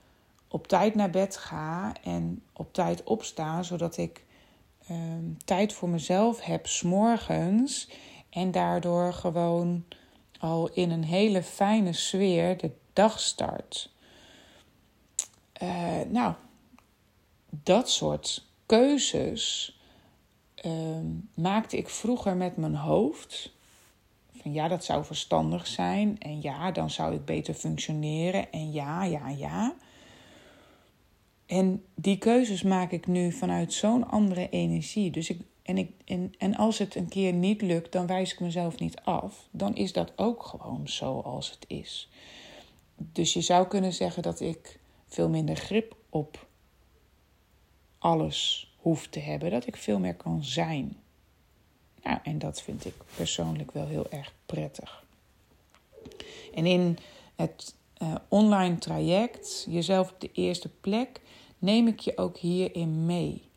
op 0.48 0.68
tijd 0.68 0.96
naar 0.96 1.10
bed 1.10 1.38
ga 1.38 1.94
en 2.04 2.42
op 2.54 2.74
tijd 2.74 3.04
opsta, 3.04 3.64
zodat 3.64 3.98
ik 3.98 4.25
ehm, 4.88 5.34
tijd 5.46 5.74
voor 5.74 5.90
mezelf 5.90 6.42
heb 6.42 6.68
s'morgens 6.68 7.90
en 8.30 8.52
daardoor 8.52 9.14
gewoon 9.14 9.86
al 10.40 10.70
in 10.74 10.92
een 10.92 11.04
hele 11.04 11.44
fijne 11.44 11.94
sfeer 11.94 12.58
de 12.58 12.72
dag 12.94 13.20
start. 13.20 13.94
Uh, 15.64 16.02
nou, 16.08 16.34
dat 17.50 17.90
soort 17.90 18.46
keuzes 18.66 19.78
ehm, 20.56 21.06
maakte 21.34 21.78
ik 21.78 21.90
vroeger 21.90 22.36
met 22.36 22.58
mijn 22.58 22.76
hoofd. 22.76 23.54
Van 24.42 24.54
ja, 24.54 24.68
dat 24.68 24.84
zou 24.84 25.06
verstandig 25.06 25.68
zijn. 25.68 26.20
En 26.20 26.42
ja, 26.42 26.72
dan 26.72 26.90
zou 26.90 27.16
ik 27.16 27.26
beter 27.26 27.54
functioneren. 27.54 28.52
En 28.52 28.72
ja, 28.72 29.04
ja, 29.04 29.30
ja. 29.30 29.76
En 31.46 31.86
die 31.96 32.18
keuzes 32.18 32.62
maak 32.62 32.92
ik 32.92 33.08
nu 33.08 33.32
vanuit 33.32 33.74
zo'n 33.74 34.08
andere 34.08 34.50
energie. 34.50 35.12
Dus 35.12 35.30
ik, 35.30 35.42
en, 35.64 35.78
ik, 35.78 35.92
en, 36.06 36.34
en 36.38 36.56
als 36.56 36.78
het 36.78 36.96
een 36.96 37.08
keer 37.10 37.34
niet 37.34 37.62
lukt, 37.62 37.92
dan 37.92 38.08
wijs 38.08 38.34
ik 38.34 38.40
mezelf 38.40 38.80
niet 38.80 39.00
af. 39.00 39.48
Dan 39.52 39.76
is 39.76 39.94
dat 39.94 40.12
ook 40.16 40.44
gewoon 40.44 40.88
zoals 40.88 41.52
het 41.52 41.66
is. 41.68 42.10
Dus 42.96 43.34
je 43.34 43.42
zou 43.42 43.68
kunnen 43.68 43.94
zeggen 43.94 44.24
dat 44.24 44.40
ik 44.40 44.80
veel 45.08 45.30
minder 45.30 45.56
grip 45.56 45.96
op 46.10 46.48
alles 47.98 48.74
hoef 48.78 49.08
te 49.08 49.20
hebben. 49.20 49.52
Dat 49.52 49.68
ik 49.68 49.76
veel 49.76 50.00
meer 50.00 50.16
kan 50.16 50.44
zijn. 50.44 50.98
Nou, 52.04 52.20
en 52.24 52.40
dat 52.40 52.62
vind 52.62 52.86
ik 52.86 52.94
persoonlijk 53.16 53.72
wel 53.72 53.88
heel 53.88 54.10
erg 54.10 54.34
prettig. 54.46 55.04
En 56.54 56.66
in 56.66 56.98
het 57.36 57.76
uh, 58.02 58.16
online 58.28 58.78
traject, 58.78 59.66
jezelf 59.70 60.12
op 60.12 60.20
de 60.22 60.32
eerste 60.32 60.70
plek, 60.70 61.22
neem 61.58 61.88
ik 61.88 62.00
je 62.00 62.18
ook 62.18 62.38
hierin 62.38 63.06
mee. 63.06 63.50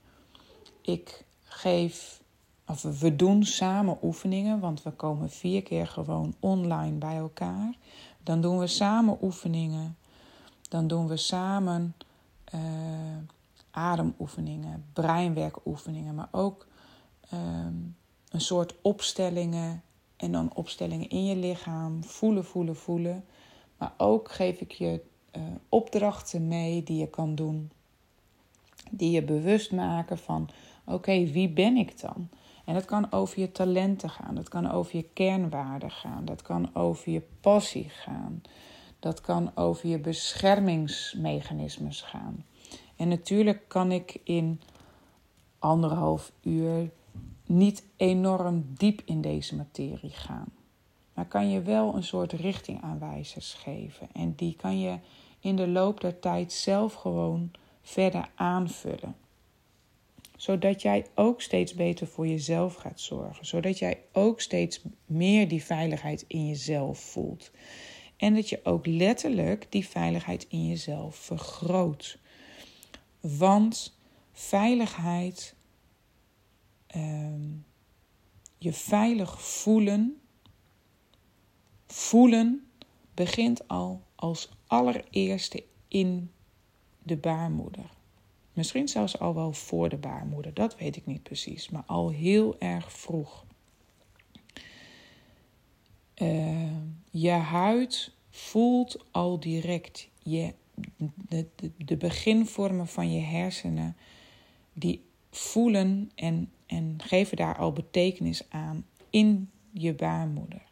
Ik 0.83 1.24
geef, 1.44 2.22
of 2.66 2.83
we 2.83 3.16
doen 3.16 3.44
samen 3.44 3.98
oefeningen, 4.03 4.61
want 4.61 4.83
we 4.83 4.90
komen 4.90 5.31
vier 5.31 5.62
keer 5.62 5.87
gewoon 5.87 6.35
online 6.40 6.96
bij 6.96 7.16
elkaar. 7.16 7.74
Dan 8.22 8.40
doen 8.40 8.59
we 8.59 8.66
samen 8.66 9.18
oefeningen. 9.22 9.96
Dan 10.68 10.87
doen 10.87 11.09
we 11.09 11.16
samen 11.16 11.94
uh, 12.55 12.61
ademoefeningen, 13.70 14.85
breinwerkoefeningen, 14.92 16.14
maar 16.14 16.29
ook 16.31 16.66
ehm, 17.31 17.74
een 18.29 18.40
soort 18.40 18.74
opstellingen 18.83 19.83
en 20.16 20.33
dan 20.33 20.55
opstellingen 20.55 21.09
in 21.09 21.24
je 21.24 21.37
lichaam, 21.37 22.05
voelen, 22.05 22.44
voelen, 22.44 22.77
voelen. 22.77 23.24
Maar 23.78 23.92
ook 23.96 24.30
geef 24.30 24.60
ik 24.60 24.72
je 24.72 25.00
uh, 25.36 25.42
opdrachten 25.68 26.48
mee 26.48 26.82
die 26.82 26.98
je 26.98 27.08
kan 27.08 27.34
doen, 27.34 27.70
die 28.90 29.10
je 29.10 29.22
bewust 29.22 29.72
maken 29.72 30.18
van: 30.18 30.48
oké, 30.84 31.24
wie 31.24 31.48
ben 31.48 31.76
ik 31.76 32.00
dan? 32.00 32.28
En 32.64 32.74
dat 32.74 32.84
kan 32.84 33.12
over 33.12 33.40
je 33.40 33.52
talenten 33.52 34.10
gaan, 34.10 34.34
dat 34.34 34.48
kan 34.48 34.70
over 34.70 34.96
je 34.96 35.04
kernwaarden 35.12 35.90
gaan, 35.90 36.24
dat 36.24 36.42
kan 36.42 36.74
over 36.74 37.12
je 37.12 37.22
passie 37.40 37.88
gaan, 37.88 38.42
dat 38.98 39.20
kan 39.20 39.56
over 39.56 39.88
je 39.88 39.98
beschermingsmechanismes 39.98 42.00
gaan. 42.00 42.44
En 42.96 43.08
natuurlijk 43.08 43.68
kan 43.68 43.92
ik 43.92 44.20
in 44.24 44.60
anderhalf 45.58 46.32
uur 46.42 46.90
niet 47.46 47.84
enorm 47.96 48.64
diep 48.76 49.02
in 49.04 49.20
deze 49.20 49.56
materie 49.56 50.10
gaan. 50.10 50.58
Maar 51.18 51.26
kan 51.26 51.50
je 51.50 51.62
wel 51.62 51.94
een 51.94 52.04
soort 52.04 52.33
richtingaanwijzers 52.33 53.54
geven. 53.54 54.09
En 54.12 54.35
die 54.35 54.57
kan 54.57 54.81
je 54.81 54.98
in 55.40 55.57
de 55.57 55.68
loop 55.68 56.00
der 56.00 56.18
tijd 56.18 56.52
zelf 56.52 56.94
gewoon 56.94 57.50
verder 57.83 58.31
aanvullen. 58.35 59.16
Zodat 60.37 60.83
jij 60.83 61.07
ook 61.14 61.42
steeds 61.42 61.74
beter 61.74 62.07
voor 62.07 62.26
jezelf 62.26 62.74
gaat 62.74 63.00
zorgen. 63.00 63.46
Zodat 63.46 63.78
jij 63.78 64.02
ook 64.12 64.40
steeds 64.40 64.83
meer 65.07 65.48
die 65.48 65.64
veiligheid 65.64 66.24
in 66.28 66.46
jezelf 66.46 66.98
voelt. 66.98 67.50
En 68.16 68.35
dat 68.35 68.48
je 68.48 68.61
ook 68.64 68.87
letterlijk 68.87 69.66
die 69.68 69.88
veiligheid 69.88 70.46
in 70.48 70.66
jezelf 70.66 71.16
vergroot. 71.16 72.18
Want 73.20 73.98
veiligheid, 74.33 75.54
ehm, 76.87 77.46
je 78.59 78.72
veilig 78.72 79.42
voelen, 79.42 80.17
voelen 81.88 82.66
begint 83.14 83.68
al 83.68 84.03
als 84.14 84.51
allereerste 84.66 85.64
in 85.88 86.31
de 87.03 87.16
baarmoeder. 87.16 87.90
Misschien 88.53 88.88
zelfs 88.88 89.18
al 89.18 89.35
wel 89.35 89.53
voor 89.53 89.88
de 89.88 89.96
baarmoeder, 89.96 90.55
dat 90.55 90.77
weet 90.77 90.96
ik 90.96 91.07
niet 91.07 91.22
precies, 91.22 91.68
maar 91.68 91.85
al 91.87 92.11
heel 92.11 92.59
erg 92.59 92.92
vroeg. 92.92 93.44
Uh, 96.22 96.77
je 97.11 97.31
huid 97.31 98.12
voelt 98.31 99.05
al 99.11 99.40
direct 99.40 100.09
je 100.22 100.55
de, 101.29 101.46
de, 101.57 101.70
de 101.77 101.96
beginvormen 101.96 102.87
van 102.87 103.12
je 103.12 103.20
hersenen, 103.20 103.96
die 104.72 105.05
voelen 105.31 106.11
en, 106.14 106.53
en 106.66 106.94
geven 107.03 107.37
daar 107.37 107.57
al 107.57 107.72
betekenis 107.72 108.42
aan 108.51 108.87
in 109.11 109.51
je 109.72 109.94
baarmoeder. 109.94 110.67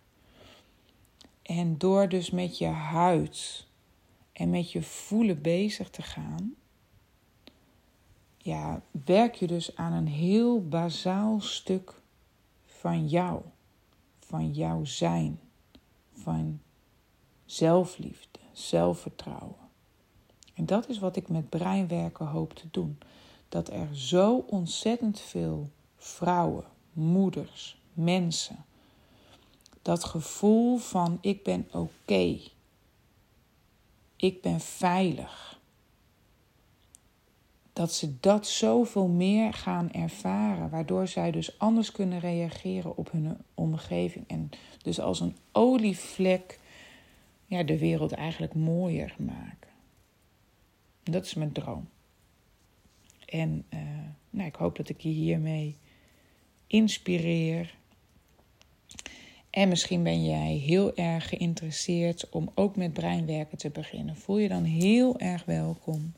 En 1.47 1.79
door 1.79 2.09
dus 2.09 2.31
met 2.31 2.59
je 2.59 2.67
huid 2.67 3.67
en 4.33 4.51
met 4.51 4.73
je 4.73 4.83
voelen 4.83 5.43
bezig 5.43 5.91
te 5.91 6.03
gaan, 6.03 6.55
ja, 8.37 8.83
werk 9.05 9.35
je 9.35 9.47
dus 9.47 9.77
aan 9.77 9.93
een 9.93 10.09
heel 10.09 10.69
bazaal 10.69 11.41
stuk 11.41 12.01
van 12.65 13.09
jou, 13.09 13.43
van 14.19 14.53
jouw 14.53 14.85
zijn, 14.85 15.41
van 16.13 16.61
zelfliefde, 17.45 18.39
zelfvertrouwen. 18.53 19.69
En 20.55 20.67
dat 20.67 20.89
is 20.89 20.99
wat 20.99 21.17
ik 21.17 21.29
met 21.29 21.49
breinwerken 21.49 22.27
hoop 22.27 22.55
te 22.55 22.69
doen. 22.71 22.99
Dat 23.49 23.69
er 23.69 23.89
zo 23.97 24.37
ontzettend 24.37 25.21
veel 25.21 25.71
vrouwen, 25.97 26.65
moeders, 26.93 27.81
mensen, 27.93 28.65
dat 29.87 30.05
gevoel 30.05 30.77
van 30.77 31.19
ik 31.21 31.43
ben 31.43 31.69
oké, 31.73 32.39
ik 34.17 34.43
ben 34.43 34.61
veilig, 34.61 35.61
dat 37.73 37.93
ze 37.93 38.21
dat 38.21 38.47
zoveel 38.47 39.07
meer 39.07 39.53
gaan 39.53 39.93
ervaren, 39.93 40.71
waardoor 40.71 41.09
zij 41.09 41.31
dus 41.31 41.59
anders 41.59 41.93
kunnen 41.93 42.21
reageren 42.21 42.97
op 42.97 43.11
hun 43.11 43.37
omgeving 43.55 44.25
en 44.29 44.51
dus 44.83 45.01
als 45.01 45.21
een 45.21 45.37
olievlek 45.53 46.61
ja, 47.45 47.63
de 47.63 47.79
wereld 47.79 48.13
eigenlijk 48.13 48.55
mooier 48.55 49.15
maken. 49.19 49.71
Dat 51.03 51.25
is 51.25 51.35
mijn 51.35 51.53
droom. 51.53 51.89
En 53.27 53.65
uh, 53.75 53.81
nou, 54.31 54.49
ik 54.49 54.55
hoop 54.55 54.77
dat 54.77 54.89
ik 54.89 55.01
je 55.01 55.09
hiermee 55.09 55.77
inspireer. 56.67 57.75
En 59.57 59.69
misschien 59.69 60.03
ben 60.03 60.25
jij 60.25 60.53
heel 60.53 60.97
erg 60.97 61.29
geïnteresseerd 61.29 62.29
om 62.29 62.51
ook 62.55 62.77
met 62.77 62.93
breinwerken 62.93 63.59
te 63.59 63.71
beginnen. 63.71 64.17
Voel 64.17 64.39
je 64.39 64.49
dan 64.49 64.65
heel 64.65 65.19
erg 65.19 65.45
welkom. 65.45 66.13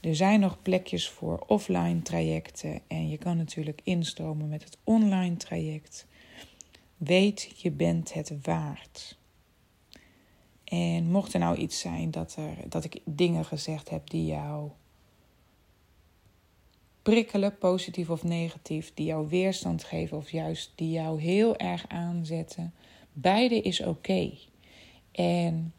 Er 0.00 0.16
zijn 0.16 0.40
nog 0.40 0.62
plekjes 0.62 1.08
voor 1.08 1.44
offline 1.46 2.02
trajecten 2.02 2.80
en 2.86 3.08
je 3.08 3.18
kan 3.18 3.36
natuurlijk 3.36 3.80
instromen 3.84 4.48
met 4.48 4.64
het 4.64 4.78
online 4.84 5.36
traject. 5.36 6.06
Weet, 6.96 7.52
je 7.56 7.70
bent 7.70 8.12
het 8.12 8.32
waard. 8.42 9.18
En 10.64 11.10
mocht 11.10 11.32
er 11.32 11.40
nou 11.40 11.56
iets 11.56 11.80
zijn 11.80 12.10
dat, 12.10 12.36
er, 12.36 12.68
dat 12.68 12.84
ik 12.84 13.00
dingen 13.04 13.44
gezegd 13.44 13.90
heb 13.90 14.10
die 14.10 14.26
jou 14.26 14.70
prikkelen, 17.04 17.58
positief 17.58 18.10
of 18.10 18.22
negatief, 18.22 18.94
die 18.94 19.06
jou 19.06 19.28
weerstand 19.28 19.84
geven 19.84 20.16
of 20.16 20.30
juist 20.30 20.72
die 20.74 20.90
jou 20.90 21.20
heel 21.20 21.56
erg 21.56 21.88
aanzetten, 21.88 22.74
beide 23.12 23.60
is 23.60 23.80
oké. 23.80 24.30
En 25.12 25.72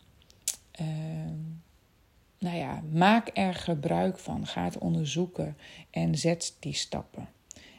uh, 0.82 0.88
nou 2.40 2.58
ja, 2.58 2.84
maak 2.92 3.30
er 3.34 3.54
gebruik 3.54 4.20
van, 4.20 4.48
ga 4.48 4.64
het 4.64 4.78
onderzoeken 4.78 5.58
en 5.90 6.18
zet 6.18 6.56
die 6.60 6.74
stappen. 6.74 7.30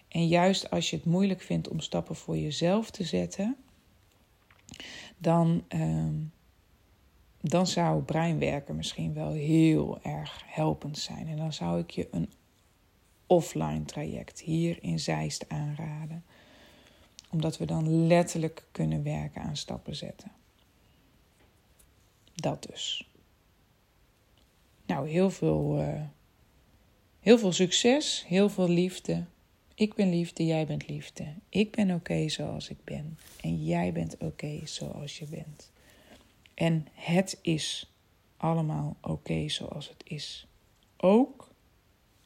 En 0.09 0.29
juist 0.29 0.71
als 0.71 0.91
je 0.91 0.97
het 0.97 1.05
moeilijk 1.05 1.41
vindt 1.41 1.69
om 1.69 1.81
stappen 1.81 2.17
voor 2.17 2.39
jezelf 2.39 2.91
te 2.91 3.05
zetten, 3.05 3.57
dan. 5.19 5.65
Uh, 5.69 6.09
dan 7.41 7.67
zou 7.67 8.03
breinwerken 8.03 8.77
misschien 8.77 9.15
wel 9.15 9.33
heel 9.33 9.99
erg 10.03 10.43
helpend 10.47 10.99
zijn. 10.99 11.29
En 11.29 11.37
dan 11.37 11.53
zou 11.53 11.81
ik 11.81 11.91
je 11.91 12.09
een 12.11 12.29
offline 13.27 13.85
traject 13.85 14.41
hier 14.41 14.83
in 14.83 15.01
Zeist 15.01 15.49
aanraden. 15.49 16.25
Omdat 17.31 17.59
we 17.59 17.65
dan 17.65 18.07
letterlijk 18.07 18.65
kunnen 18.73 19.03
werken 19.03 19.43
aan 19.43 19.57
stappen 19.57 19.97
zetten. 19.97 20.31
Dat 22.35 22.62
dus. 22.62 23.09
Nou, 24.87 25.09
heel 25.09 25.31
veel, 25.31 25.81
uh, 25.81 26.03
heel 27.21 27.39
veel 27.39 27.53
succes, 27.53 28.25
heel 28.27 28.49
veel 28.49 28.69
liefde. 28.69 29.25
Ik 29.75 29.95
ben 29.95 30.11
liefde, 30.11 30.47
jij 30.47 30.67
bent 30.67 30.89
liefde. 30.89 31.35
Ik 31.49 31.71
ben 31.71 31.91
oké 31.91 32.29
zoals 32.29 32.69
ik 32.69 32.85
ben. 32.85 33.19
En 33.41 33.65
jij 33.65 33.93
bent 33.93 34.17
oké 34.19 34.61
zoals 34.65 35.19
je 35.19 35.27
bent. 35.27 35.71
En 36.55 36.87
het 36.93 37.39
is 37.43 37.93
allemaal 38.37 38.97
oké 39.01 39.49
zoals 39.49 39.89
het 39.89 40.03
is. 40.05 40.47
Ook 40.97 41.55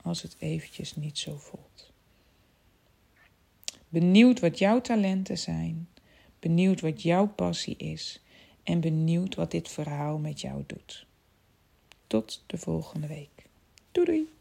als 0.03 0.23
het 0.23 0.37
eventjes 0.39 0.97
niet 0.97 1.19
zo 1.19 1.37
voelt. 1.37 1.93
Benieuwd 3.89 4.41
wat 4.41 4.59
jouw 4.59 4.81
talenten 4.81 5.39
zijn, 5.39 5.89
benieuwd 6.39 6.81
wat 6.81 7.03
jouw 7.03 7.27
passie 7.27 7.77
is 7.77 8.21
en 8.63 8.81
benieuwd 8.81 9.35
wat 9.35 9.51
dit 9.51 9.69
verhaal 9.69 10.19
met 10.19 10.41
jou 10.41 10.65
doet. 10.67 11.07
Tot 12.07 12.43
de 12.47 12.59
volgende 12.59 13.07
week. 13.07 13.47
Doei 13.93 14.07
doei! 14.07 14.40